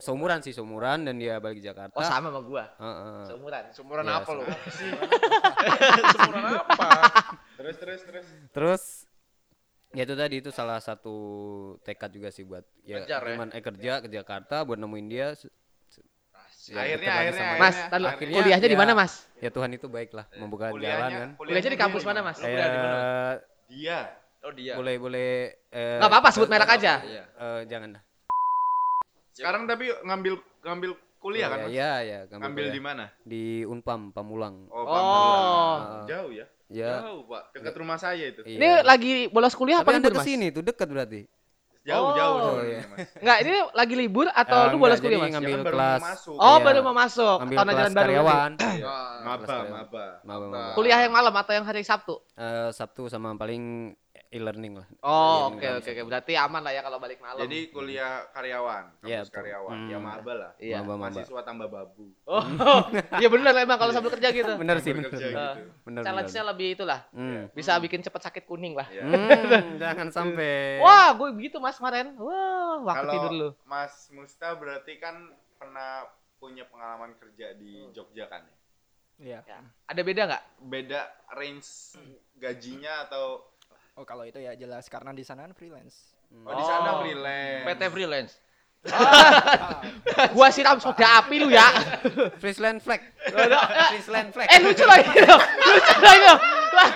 [0.04, 2.68] seumuran sih seumuran dan dia balik ke Jakarta Oh sama sama gua.
[2.76, 3.24] Heeh.
[3.26, 3.64] Seumuran.
[3.72, 4.44] Sumuran Iya, apa lu?
[4.44, 5.04] sama.
[6.12, 6.90] Sumuran apa?
[7.56, 8.28] Terus terus terus.
[8.52, 8.84] Terus
[9.92, 11.16] ya itu tadi itu salah satu
[11.82, 13.36] tekad juga sih buat ya Ngejar ya?
[13.48, 15.54] eh, kerja ke Jakarta buat nemuin dia se-
[16.66, 18.08] ya, Akhirnya akhirnya sama Mas, tar dulu.
[18.10, 19.14] Akhirnya kuliahnya di ya- mana, Mas?
[19.38, 21.30] Ya Tuhan itu baik lah membuka jalan Kuliahnya, kan.
[21.36, 22.38] Kuliahnya di kampus mana, Mas?
[22.38, 22.98] Kuliah di mana?
[22.98, 23.34] Eh,
[23.70, 24.00] Dia.
[24.44, 24.76] Oh dia.
[24.76, 25.30] boleh boleh
[25.70, 27.00] eh, Enggak apa-apa sebut merek aja.
[27.00, 27.24] Iya.
[27.30, 28.04] eh, jangan dah.
[29.34, 31.72] Sekarang tapi ngambil ngambil kuliah kan, Ya, Mas?
[31.72, 33.06] Iya, ya, Ngambil di mana?
[33.24, 34.68] di Unpam Pamulang.
[34.68, 34.88] Oh, Oh.
[34.88, 36.06] Pamulang.
[36.06, 36.46] Jauh ya?
[36.68, 36.92] Ya.
[37.00, 37.44] Jauh, Pak.
[37.52, 38.42] Dekat rumah saya itu.
[38.44, 38.56] iya.
[38.56, 40.18] Ini lagi bolos kuliah Tapi apa libur, Mas?
[40.18, 41.22] ke sini tuh dekat berarti.
[41.84, 42.80] Jauh, jauh Oh, iya.
[42.88, 43.12] Mas.
[43.20, 45.32] Enggak, ini lagi libur atau Eh, lu bolos kuliah, Mas?
[45.34, 46.02] ngambil Ya kan baru kelas.
[46.02, 46.36] masuk.
[46.36, 46.64] Oh, Iya.
[46.64, 47.38] baru mau masuk.
[47.40, 48.04] Ambil Tahun kelas ajaran baru.
[48.06, 48.52] karyawan.
[48.56, 48.74] Ah,
[49.22, 50.06] Maba, maba.
[50.24, 50.62] Maba, maba.
[50.74, 52.16] Kuliah yang malam atau yang hari Sabtu?
[52.34, 53.94] Eh, Sabtu sama paling
[54.34, 54.88] e-learning lah.
[55.00, 56.02] Oh, Iya, oke oke oke.
[56.10, 57.40] Berarti aman lah ya kalau balik malam.
[57.40, 59.36] Jadi kuliah karyawan, kampus Iya, betul.
[59.38, 59.76] karyawan.
[59.78, 59.90] Hmm.
[59.90, 60.52] Ya maba lah.
[60.58, 60.78] Iya.
[60.82, 61.14] Maba-maba.
[61.14, 62.06] Mahasiswa tambah babu.
[62.26, 62.42] Oh,
[63.22, 64.54] iya benar emang kalau sambil kerja gitu.
[64.58, 65.14] Bener sih, Eh, gitu.
[65.86, 67.00] Bener, Challenge-nya lebih itulah.
[67.14, 67.48] Hmm.
[67.54, 68.90] Bisa bikin cepet sakit kuning lah.
[68.90, 69.06] Ya.
[69.06, 70.82] Hmm, jangan sampai.
[70.82, 72.18] Wah, gue begitu Mas kemarin.
[72.18, 73.50] Wah, waktu Kalau tidur lu.
[73.64, 78.56] Mas Musta berarti kan pernah punya pengalaman kerja di Jogja kan ya?
[79.14, 79.40] Iya.
[79.46, 79.60] Ya.
[79.86, 80.44] Ada beda nggak?
[80.66, 81.96] Beda range
[82.36, 83.53] gajinya atau
[83.94, 86.18] Oh kalau itu ya jelas karena di sana kan freelance.
[86.34, 87.06] oh, di sana Oh.
[87.06, 87.66] freelance.
[87.70, 88.34] PT freelance.
[90.36, 91.64] Gua siram soda api lu ya.
[92.42, 93.00] Friesland flag.
[93.94, 94.50] Friesland flag.
[94.50, 95.40] eh lucu lagi loh.
[95.40, 96.40] Lucu lagi loh.
[96.74, 96.90] Lah,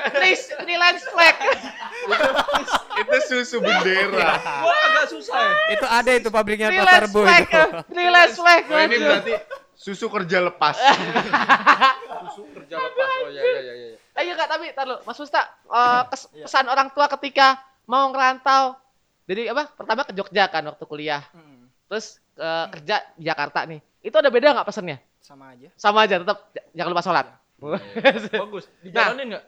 [0.58, 1.36] freelance flag.
[2.98, 4.42] itu susu bendera.
[4.66, 5.54] Gua agak susah ya.
[5.78, 7.44] itu ada itu pabriknya pasar Freelance flag.
[7.46, 7.62] itu.
[7.94, 8.62] Freelance flag.
[8.68, 9.34] Oh, ini berarti
[9.78, 10.76] susu kerja lepas.
[12.28, 13.10] Susu kerja lepas.
[13.22, 13.98] Oh iya iya iya iya.
[14.18, 17.56] Eh iya Kak, tapi tar lu, Mas Musta, eh, kes- pesan orang tua ketika
[17.86, 18.74] mau ngerantau.
[19.24, 19.70] Jadi apa?
[19.70, 21.22] Pertama ke Jogja kan waktu kuliah.
[21.32, 23.78] Hmm, Terus eh, kerja di Jakarta nih.
[24.00, 24.98] Itu ada beda nggak pesannya?
[25.20, 25.68] sama aja.
[25.76, 26.40] Sama aja, tetap
[26.72, 27.26] jangan lupa sholat.
[28.42, 28.66] Bagus.
[28.80, 29.44] Dijalanin enggak?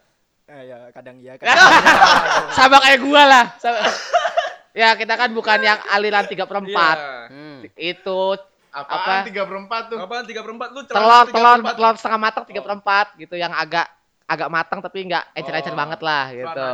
[0.49, 1.55] Eh, ya kadang iya kadang
[2.57, 3.45] Sama kayak gua lah.
[3.55, 3.79] Sama-
[4.81, 6.97] ya kita kan bukan yang aliran tiga perempat.
[6.99, 7.15] Iya.
[7.31, 7.59] Hmm.
[7.73, 8.35] Itu
[8.69, 9.25] Apaan Apa?
[9.25, 9.97] tiga perempat tuh?
[9.97, 13.89] Apaan tiga perempat lu telur telur telur setengah matang tiga perempat gitu yang agak
[14.29, 15.77] agak matang tapi nggak encer-encer Oh.
[15.77, 16.65] banget lah gitu.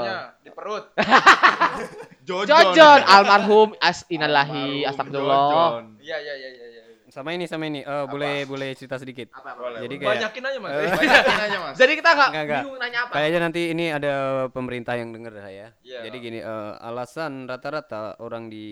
[0.43, 0.83] Di perut.
[2.27, 2.49] Jojon.
[2.49, 5.85] Jojon almarhum as inalahi astagfirullah.
[5.97, 6.65] Iya iya iya iya.
[6.67, 6.81] iya.
[7.05, 7.79] Sama ini sama ini.
[7.79, 9.31] Eh, boleh boleh cerita sedikit.
[9.31, 10.03] Boleh, Jadi boleh.
[10.03, 10.71] kayak Banyakin aja Mas.
[10.73, 10.89] Eh.
[10.91, 11.75] Banyakin aja, Mas.
[11.79, 13.11] Jadi kita nggak bingung nanya apa.
[13.13, 14.13] Kayaknya nanti ini ada
[14.49, 15.67] pemerintah yang denger lah ya.
[15.79, 15.99] Iya.
[16.09, 18.67] Jadi gini, eh, alasan rata-rata orang di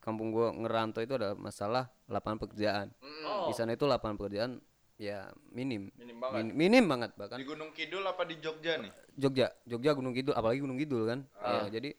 [0.00, 2.86] kampung gua ngerantau itu adalah masalah lapangan pekerjaan.
[2.98, 3.46] Mm, Oh.
[3.46, 4.58] Di sana itu lapangan pekerjaan
[4.96, 5.92] ya minim.
[5.96, 6.36] Minim banget.
[6.40, 7.36] Min- minim banget bahkan.
[7.36, 8.92] Di Gunung Kidul apa di Jogja nih?
[9.16, 11.20] Jogja, Jogja Gunung Kidul, apalagi Gunung Kidul kan.
[11.40, 11.68] Ah.
[11.68, 11.90] Ya, jadi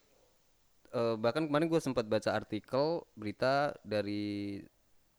[0.94, 4.58] eh, bahkan kemarin gue sempat baca artikel berita dari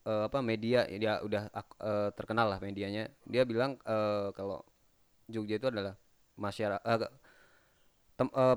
[0.03, 3.07] eh, apa media ya dia udah eh, terkenal lah medianya.
[3.27, 4.63] Dia bilang eh, kalau
[5.30, 5.95] Jogja itu adalah
[6.39, 7.11] masyarakat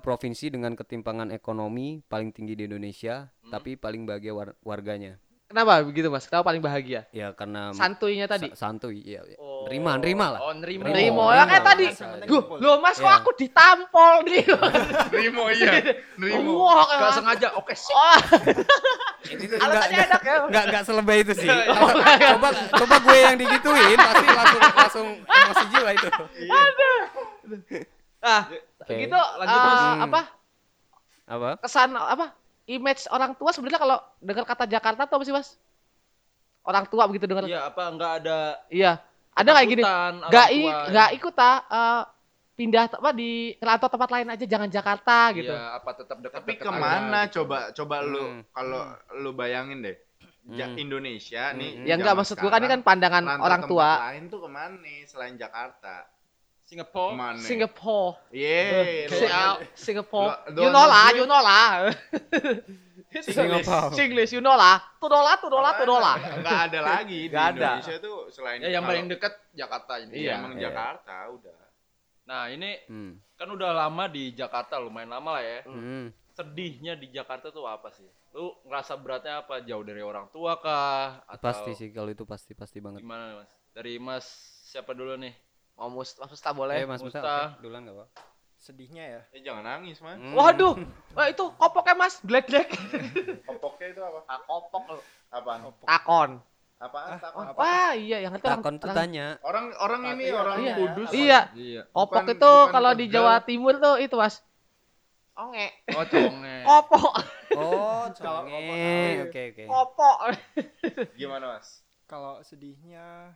[0.02, 5.22] provinsi dengan ketimpangan ekonomi paling tinggi di Indonesia, tapi paling bahagia war- warganya.
[5.52, 6.24] Kenapa begitu mas?
[6.24, 7.04] Kenapa paling bahagia?
[7.12, 8.48] Ya karena Santuinya tadi.
[8.50, 9.20] sa- santuy ya.
[9.36, 9.68] Oh.
[9.68, 10.40] Nerima, nerima lah.
[10.40, 10.88] Oh, nerima.
[11.30, 11.86] Ya kayak tadi.
[12.24, 13.20] Duh, lo mas kok Iya.
[13.20, 14.48] aku ditampol nih.
[15.12, 15.92] Nerimo iya.
[16.16, 16.56] Nerimo.
[16.58, 17.48] Wah, Gak kayak sengaja.
[17.54, 17.92] Oke, sip.
[17.92, 18.16] Oh,
[19.54, 20.34] alasannya enggak enak ya.
[20.42, 21.48] enggak enggak selebay itu sih.
[22.32, 26.08] coba coba gue yang digituin pasti langsung langsung emosi jiwa itu.
[28.18, 28.42] Ah,
[28.80, 28.94] Oke.
[28.98, 29.82] gitu lanjut, eh, Mas.
[30.00, 30.20] Apa
[31.22, 31.50] Apa?
[31.60, 32.34] kesan apa
[32.64, 35.58] image orang tua sebenarnya kalau dengar kata Jakarta tuh apa sih mas?
[36.62, 37.42] Orang tua begitu dengar.
[37.42, 38.38] Iya, apa enggak ada
[38.68, 39.02] Iya.
[39.32, 39.82] Ada kayak gini.
[39.82, 40.76] ketakutan orang Gak i, tua?
[40.92, 42.02] gak ikut ah eh,
[42.52, 45.50] pindah apa di atau tempat lain aja jangan Jakarta gitu.
[45.50, 48.40] Iya, apa tetap dekat Tapi ke mana coba coba lu Hmm.
[48.52, 48.82] kalau
[49.16, 49.96] lu bayangin deh.
[50.44, 50.76] Ja- Hmm.
[50.76, 51.70] Indonesia nih.
[51.72, 51.86] Hmm.
[51.86, 53.88] Ya enggak maksud gua kan ini kan sekarang, pandangan orang tua.
[54.04, 56.06] lain tuh ke mana nih selain Jakarta?
[56.72, 58.16] Singapore.
[58.32, 60.32] Yeay, lu- Sing- Singapore.
[60.50, 61.92] You know lah, you know lah.
[63.12, 63.92] Singapore.
[63.92, 64.80] Singlish, you know lah.
[64.96, 66.16] Tu dolar, tu dolar, tu dolar.
[66.32, 67.68] Enggak ada lagi di Nggak ada.
[67.76, 70.12] Indonesia tuh selain Ya, yang paling dekat Jakarta ini.
[70.14, 70.32] Iya, Iya.
[70.34, 70.62] emang Iya.
[70.64, 71.58] Jakarta udah.
[72.22, 73.20] Nah, ini Hmm.
[73.34, 75.60] kan udah lama di Jakarta, lumayan lama lah ya.
[75.66, 76.08] Hmm.
[76.32, 78.08] Sedihnya di Jakarta tuh apa sih?
[78.32, 79.60] Lu ngerasa beratnya apa?
[79.60, 81.20] Jauh dari orang tua kah?
[81.28, 83.04] Atau Pasti sih kalau itu pasti pasti banget.
[83.04, 83.50] Gimana, Mas?
[83.70, 84.24] Dari Mas
[84.64, 85.36] siapa dulu nih?
[85.74, 86.76] Oh, Mus, Mas Musta Eh, boleh.
[86.84, 87.34] Mas Musta, Musta.
[87.50, 88.06] oke, duluan enggak apa?
[88.56, 89.20] Sedihnya ya.
[89.32, 90.14] Eh jangan nangis, Mas.
[90.14, 90.32] Hmm.
[90.32, 90.74] Waduh,
[91.12, 92.70] wah itu kopoknya Mas, black black.
[93.42, 94.20] Kopoknya itu apa?
[94.26, 94.82] Ah, kopok.
[95.28, 95.60] Apaan?
[95.82, 96.30] Takon.
[96.78, 97.18] Apaan?
[97.18, 97.44] Takon?
[97.54, 99.26] Wah, iya yang itu orang- Takon tuh orang- tanya.
[99.40, 100.74] Orang orang ini Iya, orang iya.
[100.76, 101.08] kudus.
[101.10, 101.40] Iya.
[101.52, 101.82] Iya.
[101.88, 103.04] Kopok Bukan- itu bukan kalau di.
[103.08, 104.38] Jawa Timur tuh itu Mas.
[105.32, 105.66] Onge.
[105.90, 106.56] Oh, conge.
[106.68, 107.12] Kopok.
[107.56, 108.62] Oh, conge.
[109.26, 109.62] Oke, oke.
[109.64, 110.16] Kopok.
[111.14, 111.80] Gimana, Mas?
[112.04, 113.32] Kalau sedihnya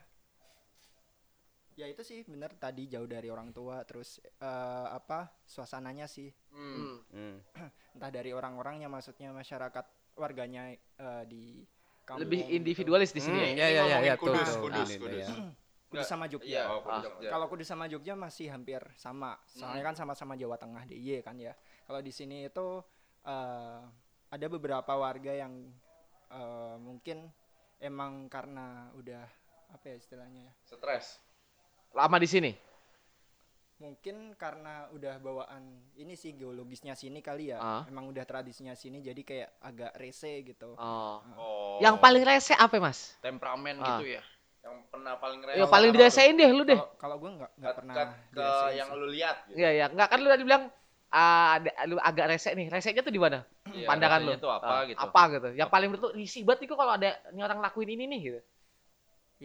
[1.77, 7.05] ya itu sih bener tadi jauh dari orang tua terus eh, apa suasananya sih Hmm.
[7.13, 7.37] Hmm.
[8.01, 9.85] entah dari orang-orangnya maksudnya masyarakat
[10.17, 11.61] warganya eh, di
[12.09, 12.57] kampung Lebih gitu.
[12.57, 13.37] individualis di sini.
[13.53, 13.67] Hmm, ya.
[13.69, 14.31] ya ya ya ya tuh.
[14.33, 15.27] Kudus, tuh, kudus, tuh, kudus.
[15.27, 15.29] ya.
[15.87, 16.99] Kudus sama Jogja Iya, Oh, ah.
[16.99, 17.31] Jogja.
[17.31, 19.39] Kalau Kudus sama Jogja masih hampir sama.
[19.47, 21.55] Soalnya kan sama-sama Jawa Tengah DIY kan ya.
[21.87, 22.83] Kalau di sini itu
[23.23, 23.81] eh,
[24.27, 25.71] ada beberapa warga yang
[26.31, 27.31] eh, mungkin
[27.79, 29.23] emang karena udah
[29.71, 30.53] apa ya istilahnya ya?
[30.67, 31.23] Stres.
[31.97, 32.53] Lama di sini.
[33.77, 35.65] Mungkin karena udah bawaan
[35.97, 37.59] ini sih geologisnya sini kali ya.
[37.59, 37.83] Ah.
[37.85, 40.77] Emang udah tradisinya sini jadi kayak agak rese gitu.
[40.77, 41.21] Oh.
[41.37, 41.77] Oh.
[41.81, 43.17] Yang paling rese apa Mas?
[43.21, 43.97] Temperamen Ah.
[43.97, 44.23] gitu ya.
[44.67, 46.75] yang pernah paling Ya rese paling apa diresein deh lu deh.
[46.75, 49.57] Kalau kalau gue nggak nggak pernah ke dirasain yang lu lihat gitu.
[49.63, 50.63] Iya ya, enggak kan lu tadi bilang
[51.07, 52.67] ada lu agak rese nih.
[52.67, 53.47] Resenya tuh di mana?
[53.71, 54.33] Iya, Pandangan lu.
[54.43, 54.99] tuh apa Ah, gitu.
[54.99, 55.49] Apa gitu.
[55.55, 58.41] Yang paling menurut lu risih banget itu kalau ada ini orang lakuin ini nih gitu.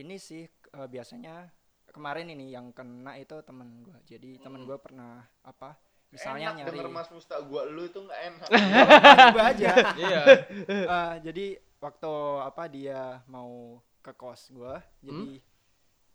[0.02, 1.54] Ini sih eh, biasanya
[1.92, 3.98] kemarin ini yang kena itu temen gue.
[4.08, 5.76] Jadi temen gue pernah apa?
[6.12, 8.48] Misalnya enak nyari denger Mas Musta gua lu itu enggak enak.
[9.36, 9.70] gue aja.
[10.02, 10.22] Iya.
[10.92, 11.46] Eh, jadi
[11.80, 12.14] waktu
[12.44, 15.40] apa dia mau ke kos gue, jadi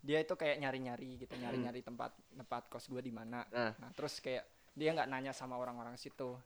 [0.07, 3.47] dia itu kayak nyari-nyari gitu, nyari-nyari tempat tempat kos gue di mana.
[3.49, 3.73] Nah.
[3.79, 4.45] Nah terus kayak
[4.77, 6.37] dia nggak nanya sama orang-orang situ.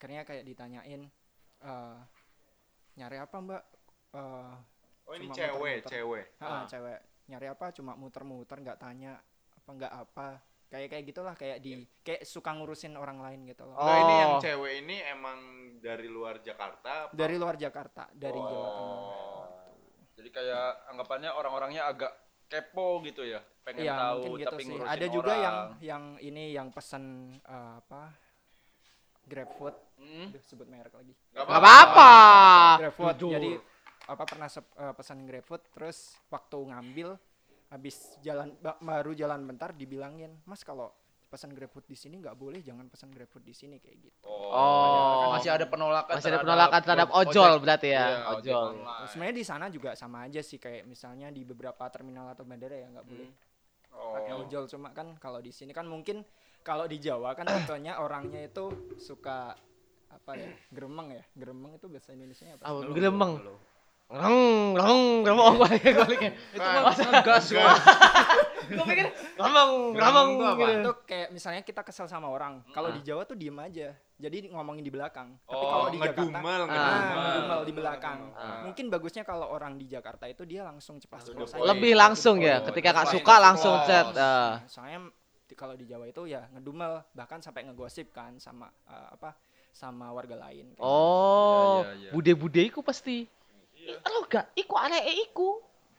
[0.00, 1.04] Akhirnya kayak ditanyain,
[1.60, 1.98] eh
[2.96, 3.62] nyari apa mbak?
[4.16, 4.54] Eh,
[5.04, 6.40] Oh ini cewek, cewek.
[6.40, 7.70] ah, cewek nyari apa?
[7.70, 9.16] Cuma muter-muter nggak tanya
[9.54, 10.28] apa nggak apa.
[10.64, 13.76] Kayak kayak gitulah kayak di kayak suka ngurusin orang lain gitu loh.
[13.76, 14.40] Oh, ini yang Oh.
[14.40, 15.38] cewek ini emang
[15.78, 17.06] dari luar Jakarta.
[17.06, 17.12] apa?
[17.12, 18.90] Dari luar Jakarta, dari Jawa Tengah.
[18.98, 19.44] Oh.
[20.14, 22.12] Jadi kayak anggapannya orang-orangnya agak
[22.46, 23.38] kepo gitu ya.
[23.62, 24.68] Pengen Iya tahu mungkin gitu tapi sih.
[24.68, 25.40] ngurusin Ada juga orang.
[25.40, 27.04] yang yang ini yang pesan
[27.38, 28.02] eh, apa
[29.24, 30.28] GrabFood, Hmm?
[30.28, 31.14] Aduh, sebut merek lagi.
[31.32, 32.12] Enggak apa-apa.
[32.82, 33.16] GrabFood.
[33.24, 33.50] Jadi
[34.04, 35.98] apa pernah sep- eh, pesan GrabFood terus
[36.28, 37.16] waktu ngambil
[37.66, 40.92] habis jalan ba- baru jalan bentar dibilangin, "Mas kalau
[41.26, 45.32] pesan GrabFood di sini nggak boleh, jangan pesan GrabFood di sini kayak gitu." Oh.
[45.32, 47.30] Masih ada penolakan Masih ada terhadap penolakan terhadap ojek.
[47.32, 48.04] ojol berarti ya.
[48.04, 48.64] Iya, ojol.
[48.76, 49.06] online.
[49.08, 52.86] Sebenarnya di sana juga sama aja sih kayak misalnya di beberapa terminal atau bandara ya
[52.88, 53.30] nggak boleh
[53.94, 54.42] pakai Oh.
[54.42, 56.22] ojol cuma kan kalau di sini kan mungkin
[56.60, 59.54] kalau di Jawa kan contohnya orangnya itu suka
[60.08, 62.62] apa ya gremeng ya gremeng itu bahasa Indonesia apa?
[62.64, 63.38] Ah, gelemeng.
[64.14, 65.66] Reng, reng, gremeng gue
[66.06, 66.32] baliknya.
[66.54, 67.78] Itu mah ngegas Gas.
[68.64, 69.06] gue pikir
[70.40, 70.56] tuh apa?
[70.56, 70.80] gitu.
[70.80, 74.80] Itu kayak misalnya kita kesel sama orang kalau di Jawa tuh diem aja jadi ngomongin
[74.80, 77.24] di belakang tapi Oh, kalau di Jakarta ngedumel, Ah, ngedumel.
[77.26, 78.18] Ngedumel di belakang.
[78.32, 78.62] Ah.
[78.64, 81.28] Mungkin bagusnya kalau orang di Jakarta itu dia langsung cepat.
[81.60, 83.44] Lebih langsung ya, Oh, ketika the suka point.
[83.44, 83.84] langsung Oh.
[83.84, 84.06] chat.
[84.14, 84.16] ah.
[84.16, 84.98] Nah, soalnya
[85.52, 89.34] kalau di Jawa itu ya ngedumel bahkan sampai ngegosip kan sama apa
[89.74, 90.70] sama warga lain.
[90.78, 92.10] Oh, Iya, iya, iya.
[92.14, 93.26] bude-bude pasti.
[93.84, 95.48] Ih, Lo gak, iku areke iku.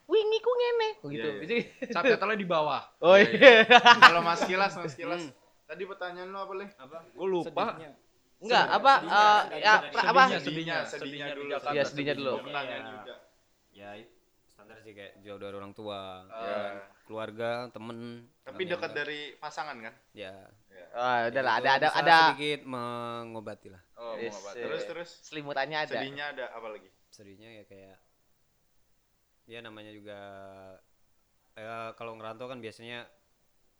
[0.06, 0.88] Wingi ku ngene.
[1.00, 1.28] Oh, gitu.
[1.28, 1.56] Iya, Jadi
[1.90, 2.82] Subtitle-nya di bawah.
[3.00, 3.66] Oh iya.
[4.02, 5.22] Kalau Mas Kilas, Mas Kilas.
[5.66, 6.66] Tadi pertanyaan lu apa, Le?
[7.10, 7.74] Gue lupa.
[7.74, 7.90] Sedihnya.
[8.36, 10.04] Enggak, apa Sedihnya, eh, sedihnya, ya sedihnya.
[10.04, 10.22] apa?
[10.22, 11.50] Sedihnya, sedihnya, sedihnya di dulu.
[11.66, 12.32] Iya, sedihnya dulu.
[12.40, 13.14] Pertanyaan juga.
[13.72, 13.88] ya
[14.46, 16.40] standar sih kayak jauh dari orang tua, Ah.
[16.40, 16.76] ya kan?
[17.04, 17.98] keluarga, temen.
[18.40, 19.94] Tapi dekat dari pasangan kan?
[20.10, 20.32] Ya.
[20.92, 23.82] Oh, udah lah, ada ada ada sedikit mengobati lah.
[23.94, 24.50] Oh, Yes, mau apa?
[24.54, 24.64] eh.
[24.64, 25.92] Terus terus selimutannya ada.
[25.92, 26.88] sedihnya ada apa lagi?
[27.16, 27.96] Sedihnya ya kayak
[29.48, 30.18] ya namanya juga
[31.56, 33.08] ya kalau ngerantau kan biasanya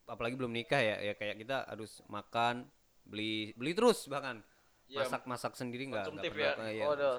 [0.09, 2.65] apalagi belum nikah ya ya kayak kita harus makan
[3.05, 4.41] beli beli terus bahkan
[4.87, 6.87] Iya, masak masak sendiri nggak nggak pernah ya.
[6.87, 7.19] Waduh.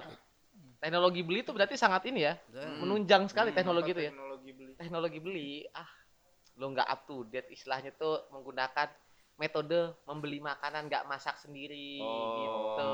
[0.80, 2.80] Teknologi beli itu berarti sangat ini ya, Hmm.
[2.80, 4.11] menunjang sekali Hmm, teknologi itu ya.
[4.15, 4.72] Teknologi beli.
[4.80, 5.91] Teknologi beli, ah,
[6.55, 8.88] lo nggak up to date istilahnya tuh menggunakan
[9.38, 12.93] metode membeli makanan nggak masak sendiri gitu.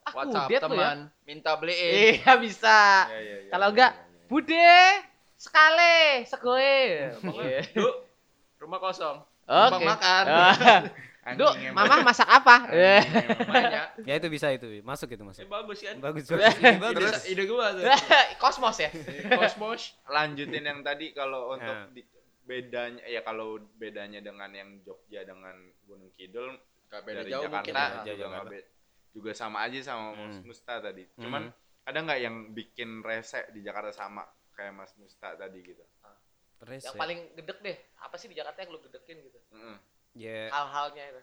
[0.00, 0.66] Ah, WhatsApp kudet lo ya.
[0.66, 2.16] teman, minta beliin.
[2.16, 2.80] Iya bisa.
[3.06, 4.26] Ya, ya, ya, Kalau ya, enggak, ya, ya.
[4.26, 4.74] Bude,
[5.36, 6.80] sekali, segoe.
[7.70, 7.94] Duk,
[8.58, 9.20] rumah kosong.
[9.44, 9.60] Oke.
[9.68, 10.24] Numpang makan.
[10.26, 10.54] Ah,
[11.36, 12.64] Duk, mama masak apa?
[12.72, 13.04] Eh.
[14.02, 15.94] Ya itu bisa itu masuk itu masuk bagus kan?
[16.00, 17.84] bagus bagus Ide bagus Terus ide gua tuh.
[18.42, 18.90] Kosmos ya.
[19.28, 19.94] Kosmos.
[20.08, 21.92] lanjutin yang tadi kalau untuk Ya.
[21.92, 22.08] di-
[22.50, 23.48] bedanya ya kalau
[23.78, 25.54] bedanya dengan yang Jogja dengan
[25.86, 26.58] Gunung Kidul
[26.90, 27.74] Gak beda dari jauh Jakarta mungkin.
[28.10, 28.14] ya.
[28.18, 28.68] juga, be-
[29.14, 30.46] juga sama aja sama Mas Hmm.
[30.46, 31.02] Musta tadi.
[31.14, 31.42] Cuman
[31.86, 34.26] ada nggak yang bikin rese di Jakarta sama
[34.58, 35.86] kayak Mas Musta tadi gitu?
[36.60, 37.76] Terus Yang ya, paling gedek deh.
[38.02, 39.38] Apa sih di Jakarta yang lu gedekin gitu?
[39.54, 39.76] Mm-mm.
[40.12, 41.22] ya Hal-halnya itu.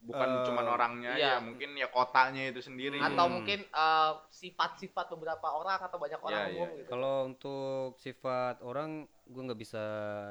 [0.00, 1.36] Bukan Eh, cuman orangnya iya.
[1.36, 2.96] ya, mungkin ya kotanya itu sendiri.
[2.96, 3.34] Atau Hmm.
[3.36, 6.76] mungkin eh, sifat-sifat beberapa orang atau banyak orang Iya, umum iya.
[6.78, 6.88] gitu.
[6.88, 7.60] kalau untuk
[7.94, 8.90] sifat orang
[9.24, 9.82] gue nggak bisa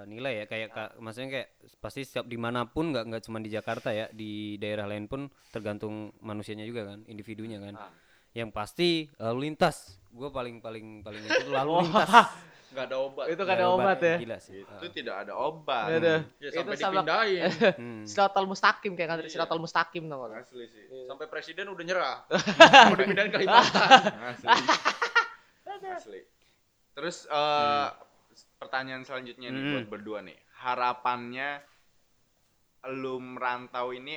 [0.05, 3.47] nilai ya kayak ka- maksudnya kayak pasti setiap di mana pun nggak nggak cuma di
[3.47, 7.93] Jakarta ya di daerah lain pun tergantung manusianya juga kan individunya kan Ah.
[8.33, 12.09] yang pasti lalu lintas gue paling paling paling itu lalu lintas
[12.69, 13.25] Gak ada obat.
[13.27, 14.15] itu kan ada obat ya.
[14.17, 15.89] gila sih Itu tidak ada obat.
[15.91, 16.21] Aduh.
[16.37, 17.41] Ya Itu sampai sama- dipindahin.
[17.73, 18.03] Hmm.
[18.03, 19.29] Siratal mustaqim kayak kan Iya.
[19.29, 20.43] siratal mustaqim tau gak?
[20.43, 20.85] Asli sih.
[21.05, 22.17] sampai presiden udah nyerah.
[22.87, 23.89] Mau dipindahin Kalimantan.
[24.27, 24.47] Asli.
[25.89, 26.21] Asli.
[26.91, 27.87] Terus eh,
[28.55, 29.73] pertanyaan selanjutnya nih Hmm.
[29.73, 30.37] buat berdua nih.
[30.59, 31.63] Harapannya
[32.91, 34.13] lu merantau ini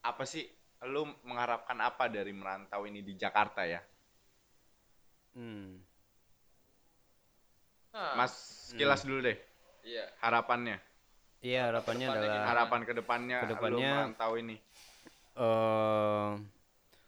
[0.00, 0.42] apa sih?
[0.84, 3.80] Lu mengharapkan apa dari merantau ini di Jakarta ya?
[5.32, 5.83] Hmm.
[7.94, 8.32] Mas
[8.68, 9.38] sekilas dulu deh
[9.80, 10.04] Iya.
[10.18, 10.82] harapannya.
[11.38, 12.48] Iya harapannya Ke depannya adalah?
[12.48, 14.56] Harapan ke depannya, Kedepannya- merantau ini.
[15.34, 16.30] eh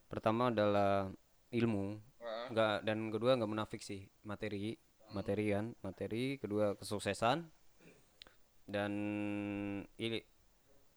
[0.07, 1.07] pertama adalah
[1.49, 2.47] ilmu Wah.
[2.51, 4.75] nggak dan kedua nggak munafik sih materi
[5.09, 7.47] materi kan materi kedua kesuksesan
[8.65, 8.93] dan
[9.95, 10.19] ini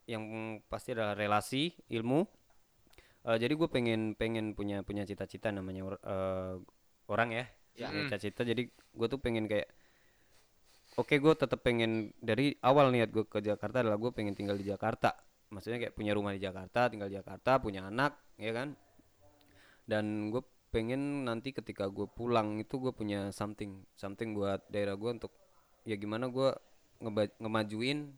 [0.05, 0.25] yang
[0.65, 2.25] pasti adalah relasi ilmu
[3.21, 6.55] Eh, jadi gue pengen pengen punya punya cita-cita namanya eh,
[7.05, 7.87] orang ya Ya.
[7.87, 9.69] Punya cita-cita jadi gue tuh pengen kayak
[10.99, 14.67] oke gue tetap pengen dari awal niat gue ke Jakarta adalah gue pengen tinggal di
[14.67, 15.15] Jakarta.
[15.49, 18.75] Maksudnya kayak punya rumah di Jakarta tinggal di Jakarta punya anak ya kan?
[19.87, 25.09] Dan gue pengen nanti ketika gue pulang itu gue punya something something buat daerah gue
[25.09, 25.33] untuk
[25.87, 26.53] ya gimana gue
[27.01, 28.13] ngeba- ngemajuin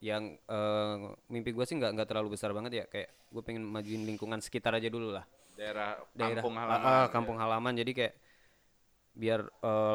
[0.00, 0.96] yang eh,
[1.28, 2.84] mimpi gue sih nggak nggak terlalu besar banget ya.
[2.88, 5.26] Kayak gue pengen majuin lingkungan sekitar aja dulu lah.
[5.54, 6.88] Daerah, daerah kampung halaman.
[6.88, 7.74] ah, kampung halaman.
[7.76, 8.14] Jadi kayak
[9.14, 9.46] biar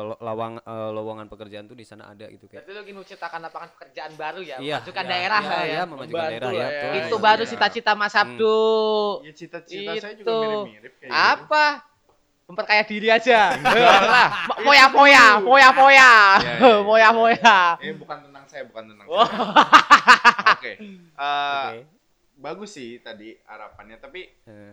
[0.01, 3.39] lo- lawang eh, lowongan pekerjaan tuh di sana ada gitu kayak Berarti lu ingin menciptakan
[3.41, 5.81] lapangan pekerjaan baru ya, Iya, memajukan iya, daerah iya, lah iya, ya.
[5.83, 6.67] memajukan Membantu daerah ya ya.
[6.69, 6.91] betul.
[6.95, 7.25] Itu iya.
[7.27, 8.59] baru cita-cita Mas Abdu.
[9.21, 10.37] Ya cita-cita saya juga Itu.
[10.39, 11.19] mirip-mirip kayak gitu.
[11.35, 11.65] Apa?
[12.45, 13.39] Memperkaya diri aja.
[14.09, 14.27] lah,
[14.65, 16.11] poya-poya, poya-poya.
[16.39, 16.77] Iya, iya, iya.
[16.81, 17.57] Poya-poya.
[17.77, 19.21] Eh bukan tentang saya, bukan tentang Oh.
[19.21, 20.55] saya.
[20.55, 20.71] Oke.
[20.73, 21.79] Eh, Oke.
[22.35, 24.31] bagus sih tadi harapannya, tapi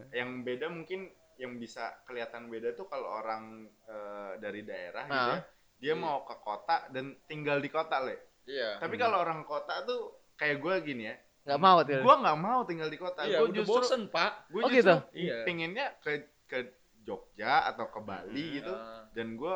[0.08, 3.44] yang beda mungkin yang bisa kelihatan beda tuh kalau orang
[3.84, 5.42] eh, dari daerah gitu ya,
[5.76, 8.16] dia mau ke kota dan tinggal di kota le.
[8.44, 8.78] Iya.
[8.78, 10.00] Tapi kalau orang kota tuh
[10.34, 12.00] kayak gue gini ya, Enggak mau tuh.
[12.00, 13.20] gue nggak mau tinggal di kota.
[13.22, 14.32] Iya, gue justru, bosen, Pak.
[14.48, 14.94] gue Oh, justru gitu?
[15.12, 15.36] Iya.
[15.44, 16.12] pinginnya ke
[16.44, 16.58] ke
[17.02, 19.06] Jogja atau ke Bali gitu, Ah.
[19.12, 19.54] dan gue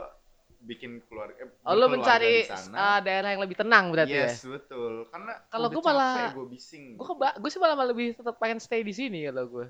[0.61, 1.41] bikin keluarga.
[1.41, 2.76] eh, Oh, lu berkeluarga mencari sana.
[2.76, 4.28] uh, daerah yang lebih tenang berarti ya?
[4.28, 5.09] yes, betul.
[5.09, 6.95] Karena Kalau gua malah- gua bising.
[6.95, 9.66] Gue keba, gue sih malah lebih tetap pengen stay di sini kalau gue.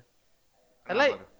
[0.83, 1.30] Karena tuh?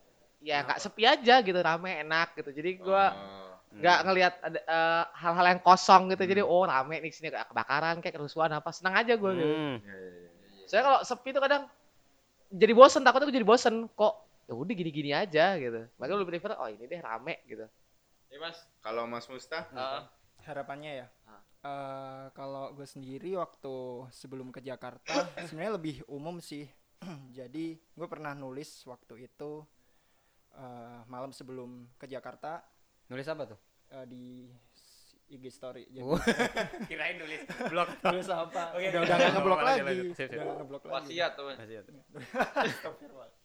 [0.41, 2.49] Ya nggak sepi aja gitu, rame, enak gitu.
[2.51, 3.55] Jadi gue Oh.
[3.71, 4.05] nggak hmm.
[4.09, 6.23] ngelihat ada eh, hal-hal yang kosong gitu.
[6.25, 6.51] Jadi Hmm.
[6.51, 9.31] oh rame nih sini kayak kebakaran, kayak kerusuhan apa, senang aja gue.
[9.31, 9.47] Gitu.
[9.47, 9.75] hmm.
[9.79, 10.65] Iya, iya, iya.
[10.67, 11.63] Soalnya kalau sepi tuh kadang
[12.51, 13.75] jadi bosen, takutnya gue jadi bosen.
[13.87, 14.13] Kok
[14.49, 15.87] ya udah gini-gini aja gitu.
[15.95, 17.63] Makanya lu prefer oh ini deh rame gitu.
[18.27, 18.57] Iya, Mas.
[18.81, 20.09] Kalau Mas Musta, Ah.
[20.43, 21.07] harapannya ya.
[21.61, 23.73] Eh, kalau gue sendiri waktu
[24.09, 25.05] sebelum ke Jakarta
[25.45, 26.65] sebenarnya lebih umum sih
[27.37, 29.61] jadi gue pernah nulis waktu itu
[30.53, 32.63] eh, malam sebelum ke Jakarta
[33.07, 33.59] nulis apa tuh
[33.91, 34.23] eh, di
[35.27, 36.19] IG story jadi Oh.
[36.91, 40.05] kirain nulis blog nulis apa Oke, udah udah nggak ngeblok lagi lanjut.
[40.11, 40.29] Sip, sip.
[40.33, 41.43] udah nggak ngeblok lagi Wasiat tuh.
[41.47, 41.59] Mas.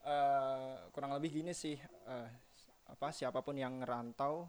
[0.00, 2.28] Eh, kurang lebih gini sih eh,
[2.88, 4.48] apa siapa pun yang ngerantau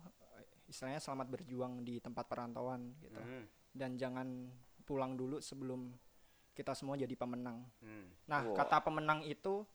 [0.64, 3.44] istilahnya selamat berjuang di tempat perantauan gitu Hmm,
[3.76, 4.48] dan jangan
[4.82, 5.92] pulang dulu sebelum
[6.56, 8.32] kita semua jadi pemenang hmm.
[8.32, 8.64] Nah, Wah.
[8.64, 9.68] kata pemenang itu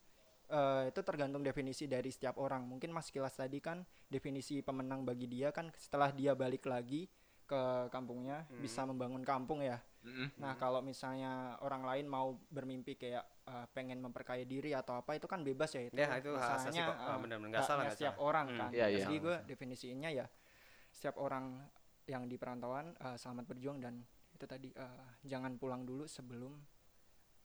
[0.48, 2.66] eh, itu tergantung definisi dari setiap orang.
[2.66, 7.10] Mungkin Mas Kilas tadi kan definisi pemenang bagi dia kan setelah dia balik lagi
[7.46, 9.78] ke kampungnya bisa membangun kampung ya.
[10.02, 10.38] Mm-mm.
[10.38, 15.26] Nah, kalau misalnya orang lain mau bermimpi kayak eh, pengen memperkaya diri atau apa itu
[15.30, 15.94] kan bebas ya itu.
[15.94, 16.96] Ya, itu Misalnya, kok.
[16.98, 17.58] Ah, eh, benar-benar.
[17.62, 18.26] Salah, setiap salah.
[18.26, 18.70] orang Hmm, kan.
[18.74, 19.06] iya, iya.
[19.06, 20.26] Jadi gue definisinya ya
[20.90, 21.60] setiap orang
[22.06, 24.02] yang di perantauan eh, selamat berjuang dan
[24.34, 26.54] itu tadi eh, jangan pulang dulu sebelum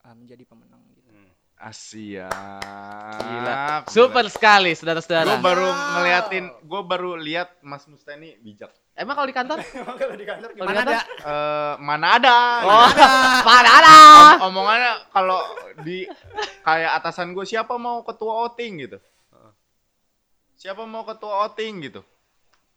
[0.05, 1.13] eh, menjadi pemenang gitu.
[1.13, 1.29] Hmm.
[1.62, 2.26] Asia.
[3.16, 3.86] Gila.
[3.86, 5.38] Super sekali, Gue saudara-saudara.
[5.38, 8.74] baru ngeliatin, gue baru lihat Mas Mustani bijak.
[8.91, 9.57] Emang kalau di kantor?
[10.01, 10.99] Kalau di kantor Kalau di kantor?
[10.99, 12.36] Eh, mana ada?
[12.62, 12.89] Oh,
[13.47, 13.95] mana ada?
[13.95, 15.39] Om- omongannya kalau
[15.80, 16.03] di
[16.62, 18.97] kayak atasan gue siapa mau ketua outing gitu.
[20.53, 22.01] Siapa mau ketua outing gitu.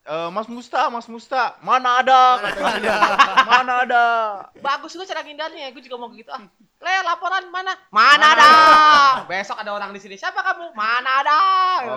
[0.04, 2.38] Eh, Mas Musta, Mas Musta, mana ada?
[2.38, 2.94] katanya.
[3.44, 4.04] mana ada?
[4.64, 6.28] Bagus lu cara ngindarnya, gue juga mau gitu.
[6.28, 6.44] Ah,
[6.84, 7.72] Le, laporan mana?
[7.88, 8.50] Mana ada?
[9.24, 10.14] Besok ada orang di sini.
[10.14, 10.72] Siapa kamu?
[10.72, 11.38] Mana ada?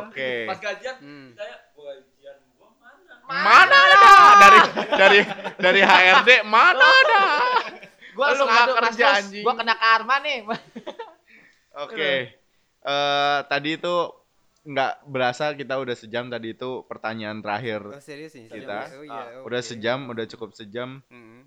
[0.02, 0.48] Oke.
[0.48, 1.36] Pas gajian, Hmm.
[1.36, 3.14] saya gajian gua mana?
[3.28, 4.00] Mana ada?
[4.38, 4.60] Dari
[4.90, 5.20] dari
[5.60, 7.22] dari HRD mana ada?
[8.10, 9.44] Gue Lu langsung nggak kerja, anjing.
[9.44, 10.38] Gue kena karma nih.
[11.84, 12.12] Oke.
[12.82, 13.96] Eh tadi itu
[14.64, 17.84] nggak berasa kita udah sejam tadi itu pertanyaan terakhir.
[17.86, 18.48] Oh, serius nih?
[18.48, 19.68] Kita, Oh, iya, Ah, Udah oke.
[19.68, 21.04] sejam, udah cukup sejam.
[21.08, 21.44] Hmm.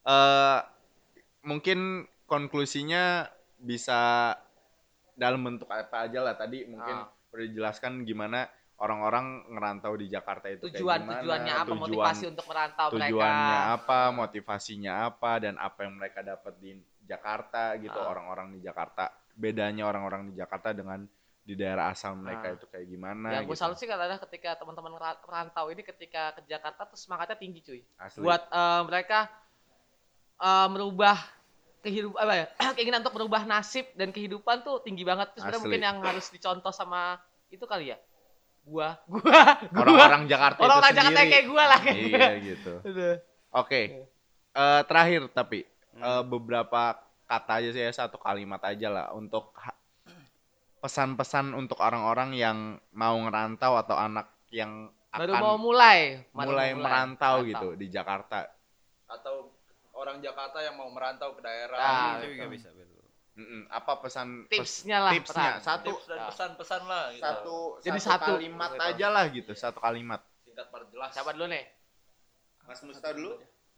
[0.00, 0.58] eh
[1.42, 3.26] mungkin konklusinya
[3.58, 4.32] bisa
[5.12, 7.10] dalam bentuk apa aja lah tadi mungkin Ah.
[7.28, 8.46] udah dijelaskan gimana
[8.78, 11.66] orang-orang ngerantau di Jakarta itu kayak Tujuan gimana, tujuannya apa?
[11.66, 13.10] tujuan- Motivasi untuk merantau tujuannya
[13.52, 13.74] mereka.
[13.76, 16.70] apa, motivasinya apa dan apa yang mereka dapat di
[17.02, 18.08] Jakarta gitu Ah.
[18.08, 19.10] orang-orang di Jakarta.
[19.32, 21.04] Bedanya orang-orang di Jakarta dengan
[21.40, 22.54] di daerah asal mereka Ah.
[22.54, 23.60] itu kayak gimana Yang gue gitu.
[23.60, 27.80] salut sih adalah ketika teman-teman merantau ini ketika ke Jakarta tuh semangatnya tinggi cuy.
[27.98, 28.22] Asli.
[28.22, 29.28] Buat eh, mereka
[30.38, 31.18] eh, merubah
[31.80, 32.46] kehidupan apa ya?
[32.76, 35.32] keinginan untuk merubah nasib dan kehidupan tuh tinggi banget.
[35.34, 37.16] Terus sebenarnya mungkin yang harus dicontoh sama
[37.50, 37.98] itu kali ya.
[38.60, 39.20] Gua, gua,
[39.72, 39.80] gua.
[39.82, 41.32] orang-orang Jakarta Orang-orang itu Jakarta sendiri.
[41.32, 41.80] kayak gua lah.
[41.90, 42.72] iya gitu.
[43.56, 43.80] Oke.
[44.50, 45.64] Eh, terakhir tapi
[45.96, 49.54] eh, beberapa kata aja sih ya satu kalimat aja lah untuk
[50.80, 52.58] pesan-pesan untuk orang-orang yang
[52.96, 57.50] mau ngerantau atau anak yang akan Baru mau mulai, baru mulai mau merantau Merantau.
[57.50, 58.46] gitu di Jakarta.
[59.10, 59.49] Atau
[60.00, 61.76] orang Jakarta yang mau merantau ke daerah.
[61.76, 62.32] Ah, Itu gitu.
[62.34, 63.04] juga bisa betul.
[63.30, 63.62] Mm-mm.
[63.68, 65.62] Apa pesan pes- Tipsnya lah, tipsnya pesan.
[65.62, 67.22] satu Tips dan pesan-pesan lah gitu.
[67.22, 68.24] satu Jadi satu satu.
[68.34, 68.82] kalimat Gitu.
[68.82, 70.20] aja lah gitu satu kalimat.
[70.42, 71.10] Singkat perjelas.
[71.12, 71.64] Siapa dulu nih?
[72.64, 73.32] Mas Musta dulu.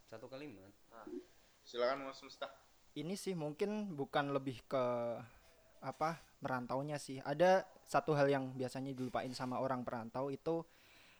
[0.05, 0.70] Satu kalimat.
[1.62, 2.49] Silakan Mas Musta.
[2.93, 4.85] ini sih mungkin bukan lebih ke
[5.81, 10.61] apa merantaunya sih ada satu hal yang biasanya dilupain sama orang perantau itu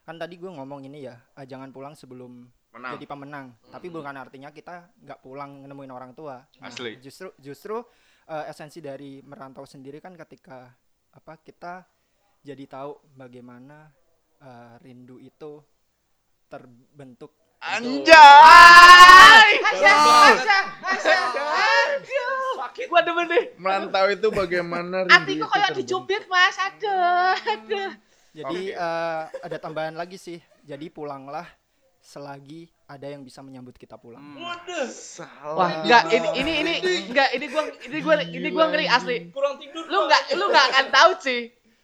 [0.01, 2.91] kan tadi gue ngomong ini ya ah, jangan pulang sebelum Menang.
[2.97, 6.97] jadi pemenang tapi bukan artinya kita nggak pulang nemuin orang tua Nah, Asli.
[6.97, 7.77] justru justru
[8.25, 10.73] eh, esensi dari merantau sendiri kan ketika
[11.13, 11.85] apa kita
[12.41, 13.93] jadi tahu bagaimana
[14.41, 15.61] eh, rindu itu
[16.47, 19.49] terbentuk Anjay!
[19.63, 19.93] Asya,
[20.83, 21.15] Asya.
[21.95, 22.59] Aduh.
[22.91, 23.55] Gua demen deh.
[23.55, 25.79] Merantau itu bagaimana Hatiku itu kayak terbentuk?
[25.79, 26.59] dicubit, Mas.
[26.59, 27.91] Aduh, aduh.
[28.33, 30.43] Jadi eh, ada tambahan lagi sih.
[30.67, 31.47] Jadi pulanglah
[32.03, 34.35] selagi ada yang bisa menyambut kita pulang.
[34.91, 35.55] Salah.
[35.55, 36.73] Wah, enggak ini ini ini
[37.07, 39.31] enggak ini gua ini gua ini gua ngeri asli.
[39.31, 39.87] Kurang tidur.
[39.87, 41.41] Lu enggak lu enggak akan tahu sih.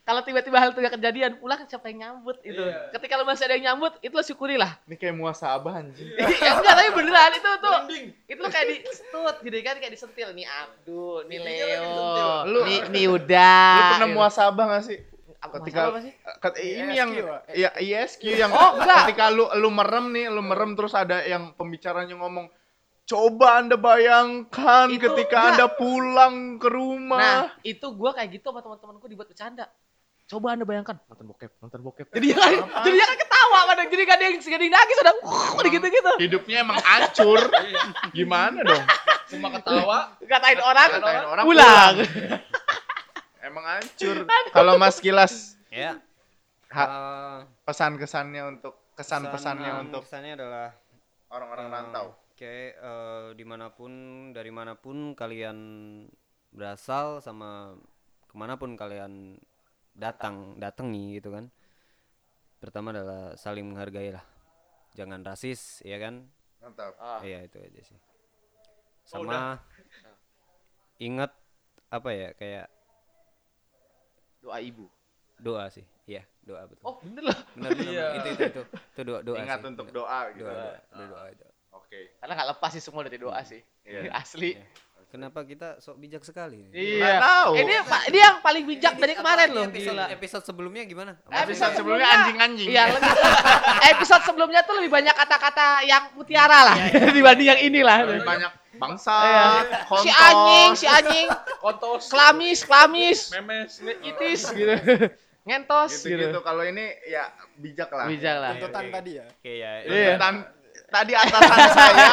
[0.09, 2.57] Kalau tiba-tiba hal itu gak kejadian, pulang siapa yang nyambut itu.
[2.57, 2.89] Iya.
[2.97, 4.81] Ketika lu masih ada yang nyambut, itu lo syukurilah.
[4.89, 6.09] Ini kayak muasabah anjing.
[6.41, 7.77] ya enggak, tapi beneran itu tuh.
[7.85, 8.05] Merinding.
[8.25, 11.77] Itu lo kayak di stut gitu kan kayak disentil nih Abdul, nih disentil.
[11.77, 13.69] Leo, Lu- nih nih udah.
[13.69, 14.17] Lu pernah gitu.
[14.17, 14.97] muasabah gak sih?
[15.39, 16.13] Ketika- apa sih?
[16.13, 17.09] Ket- ini ISQ, yang
[17.55, 19.07] ya ISQ yang Oh, enggak.
[19.07, 22.51] ketika lu lu merem nih, lu merem terus ada yang pembicaranya ngomong
[23.03, 25.53] Coba Anda bayangkan Itu ketika enggak.
[25.57, 27.49] Anda pulang ke Nah, rumah.
[27.63, 29.65] itu gua kayak gitu sama teman-temanku dibuat bercanda.
[30.29, 32.05] Coba anda bayangkan nonton bokep, nonton bokep.
[32.13, 32.53] Jadi kan,
[32.85, 36.11] jadi kan ketawa pada jadi kan yang segede nangis udah, uh, udah gitu-gitu.
[36.21, 37.49] Hidupnya emang hancur.
[38.13, 38.85] Gimana dong?
[39.25, 40.13] Cuma ketawa.
[40.21, 41.93] Katain orang, Katain orang pulang.
[43.39, 44.27] Emang hancur.
[44.51, 45.95] Kalau Mas Kilas, Ya.
[46.69, 50.67] ha- eh, pesan kesannya untuk kesan pesannya pesan- untuk pesannya adalah
[51.31, 52.07] orang-orang eh, rantau.
[52.29, 53.91] Oke, eh, di mana pun
[54.31, 55.57] dari mana pun kalian
[56.51, 57.75] berasal sama
[58.27, 59.39] ke mana pun kalian
[59.95, 61.47] datang datangi gitu kan.
[62.59, 64.25] Pertama adalah saling menghargai lah.
[64.95, 66.27] Jangan rasis, ya kan?
[66.59, 66.91] Mantap.
[66.99, 67.23] Ah.
[67.23, 67.95] Iya itu aja sih.
[69.15, 69.57] Oh, Sama
[70.99, 71.31] ingat
[71.89, 72.67] apa ya kayak
[74.49, 74.85] Doa ibu.
[75.39, 75.85] doa sih.
[76.09, 76.83] Iya, doa betul.
[76.83, 77.37] Oh, bener loh.
[77.55, 77.93] Benar benar.
[77.93, 78.05] Iya.
[78.17, 78.61] Itu itu itu.
[78.65, 79.69] Itu doa doa Ingat sih.
[79.71, 80.43] untuk doa gitu.
[80.43, 81.51] doa doa, doa, doa, doa.
[81.79, 81.99] Oke.
[82.17, 83.61] Karena nggak lepas sih semua dari doa sih.
[83.85, 84.09] Iya.
[84.19, 84.57] Asli.
[85.09, 86.69] Kenapa kita sok bijak sekali?
[86.69, 87.17] Iya.
[87.17, 87.57] Tahu.
[87.57, 89.65] Ini Pak, ini yang paling bijak dari kemarin loh.
[89.65, 90.05] Episode, Gila.
[90.13, 91.11] episode sebelumnya gimana?
[91.25, 92.69] Episode sebelumnya anjing-anjing.
[92.69, 93.09] Iya, lebih,
[93.97, 96.77] episode sebelumnya tuh lebih banyak kata-kata yang mutiara lah
[97.17, 98.05] dibanding yang inilah.
[98.05, 99.45] Lebih banyak bangsa, Iya.
[99.89, 100.05] kontos.
[100.05, 101.27] Si anjing, si anjing,
[101.65, 102.03] Kontos.
[102.07, 103.71] kelamis, kelamis, Memes.
[104.05, 104.73] itis gitu.
[105.41, 106.21] Ngentos gitu.
[106.21, 106.39] Gitu-gitu.
[106.45, 108.05] Kalau ini ya bijak lah.
[108.05, 108.51] Bijak lah.
[108.55, 109.71] tuntutan tadi ya Oke ya.
[109.81, 110.05] Iya.
[110.13, 110.35] Tuntutan
[110.89, 112.11] tadi atasan saya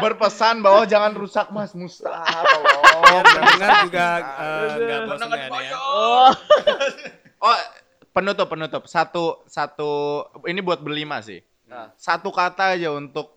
[0.00, 3.24] berpesan bahwa jangan rusak Mas Musta, tolong.
[3.24, 4.08] Pendengar juga
[4.40, 5.76] eh, nggak bosan ya, ya.
[5.78, 6.30] Oh,
[7.40, 7.56] Oh,
[8.12, 8.84] penutup penutup.
[8.84, 11.40] Satu satu ini buat berlima sih.
[11.64, 11.88] Nah.
[11.96, 13.32] Satu kata aja untuk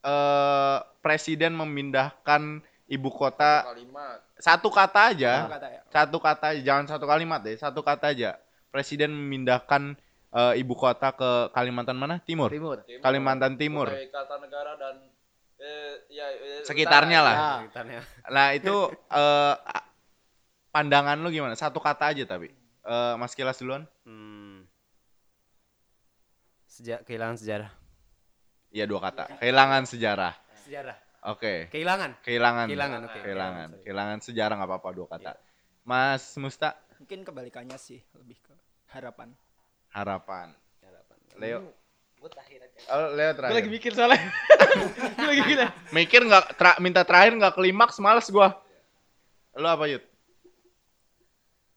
[0.00, 3.68] eh presiden memindahkan ibu kota.
[3.68, 4.24] Kalimat.
[4.40, 5.32] Satu kata aja.
[5.52, 7.56] kata ya Satu kata aja, jangan satu kalimat deh.
[7.60, 8.40] Satu kata aja.
[8.72, 10.00] Presiden memindahkan
[10.30, 12.22] eh, ibu kota ke Kalimantan mana?
[12.22, 12.50] Timur.
[12.50, 12.82] Timur.
[12.86, 13.02] Timur.
[13.02, 13.88] Kalimantan Timur.
[13.90, 14.96] Negara dan
[15.60, 17.66] eh, ya, eh, Sekitarnya utara.
[17.70, 17.84] lah.
[17.86, 18.02] Ya.
[18.30, 19.54] Nah, itu eh
[20.70, 21.54] pandangan lu gimana?
[21.58, 22.50] Satu kata aja tapi.
[22.86, 23.84] Eh, Mas Kilas duluan.
[24.06, 24.64] Hmm.
[26.70, 27.70] Sejak kehilangan sejarah.
[28.70, 29.42] Iya dua kata.
[29.42, 30.34] Kehilangan sejarah.
[30.62, 30.96] Sejarah.
[31.26, 31.68] Oke.
[31.74, 32.22] Kehilangan.
[32.24, 32.66] Kehilangan.
[32.70, 33.18] Kehilangan, oke.
[33.20, 33.68] Kehilangan.
[33.84, 35.32] Kehilangan sejarah nggak apa-apa dua kata.
[35.84, 38.52] Mas Musta mungkin kebalikannya sih lebih ke
[38.92, 39.32] harapan
[39.90, 40.54] harapan.
[40.80, 41.16] Harapan.
[41.36, 41.60] Leo.
[42.16, 42.78] Gue terakhir aja.
[42.88, 43.54] Oh, Leo Gue terakhir.
[43.56, 44.20] lagi mikir soalnya.
[45.16, 45.58] Gue lagi mikir.
[45.90, 48.60] Mikir nggak tra- minta terakhir nggak klimaks males gua.
[49.56, 50.04] Lu apa Yud?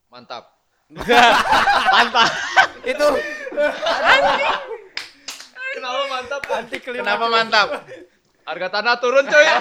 [0.09, 0.45] Mantap.
[1.95, 2.29] Mantap.
[2.85, 3.05] Itu
[5.73, 6.41] Kenapa mantap?
[6.53, 7.67] anti Kenapa mantap?
[8.45, 9.45] Harga tanah turun coy.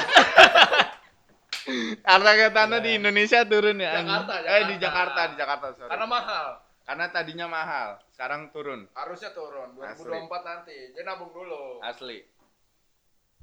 [2.05, 4.03] Harga tanah di Indonesia turun ya.
[4.03, 5.21] Jakarta, Eh di Jakarta.
[5.23, 5.67] Jakarta, di Jakarta.
[5.73, 5.89] Sorry.
[5.89, 6.47] Karena mahal.
[6.83, 8.91] Karena tadinya mahal, sekarang turun.
[8.93, 10.77] Harusnya turun 2024 nanti.
[10.95, 11.79] Dia nabung dulu.
[11.79, 12.19] Asli.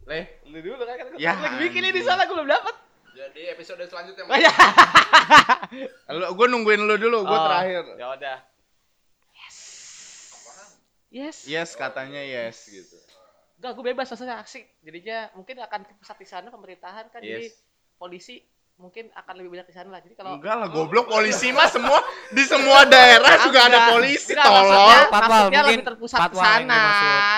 [0.07, 2.75] Leh, Lu dulu kan kan Ya, lagi bikin ini soalnya gue belum dapat.
[3.15, 4.51] Jadi episode selanjutnya Oh, ya.
[6.15, 7.83] lu gue nungguin lu dulu, gue Oh, terakhir.
[7.99, 8.37] Ya udah.
[11.09, 11.49] Yes.
[11.49, 12.95] Yes, katanya yes gitu.
[13.59, 14.63] Enggak, gue bebas maksudnya asik.
[14.85, 17.57] Jadinya mungkin akan ke pusat di sana pemerintahan kan jadi Yes.
[17.99, 18.39] polisi
[18.79, 19.99] mungkin akan lebih banyak di sana lah.
[19.99, 21.99] Jadi kalau Enggak lah, goblok polisi mah semua
[22.31, 24.63] di semua daerah juga ada polisi, Enggak, tolong.
[24.63, 26.83] Maksudnya, maksudnya mungkin lebih terpusat yang sana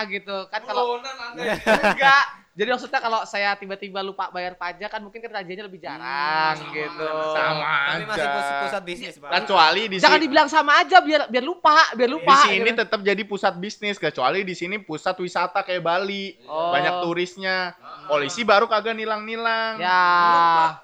[0.05, 0.37] gitu.
[0.53, 2.23] Kan kalau enggak
[2.61, 7.09] jadi maksudnya kalau saya tiba-tiba lupa bayar pajak kan mungkin kan rajanya lebih jarang gitu.
[7.33, 8.35] Sama tapi masih aja.
[8.37, 9.29] pusat, pusat bisnis, Pak.
[9.33, 12.37] Kecuali di Jangan sini dibilang sama aja biar biar lupa, biar di lupa.
[12.45, 12.77] sini gitu.
[12.85, 16.37] tetap jadi pusat bisnis kecuali di sini pusat wisata kayak Bali.
[16.45, 16.69] Oh.
[16.69, 17.73] Banyak turisnya.
[18.05, 19.81] Polisi baru kagak nilang-nilang.
[19.81, 20.03] Ya.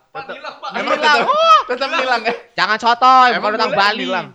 [0.09, 0.69] Pak nilang Pak.
[0.73, 1.17] Emang Nilang.
[1.21, 2.35] tetap, tetap nilang eh.
[2.57, 4.01] Jangan sotoy, Emang bukan boleh Bali.
[4.01, 4.27] nilang?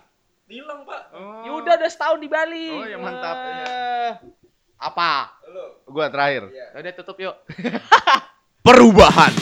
[0.47, 1.01] Nilang Pak.
[1.11, 1.43] Oh.
[1.43, 2.67] Ya udah udah setahun di Bali.
[2.71, 3.35] Oh, ya mantap.
[3.35, 4.11] Eh,
[4.79, 5.11] Apa?
[5.87, 6.49] Gua terakhir.
[6.49, 6.65] Iya.
[6.73, 7.35] Ya udah tutup yuk.
[8.65, 9.33] Perubahan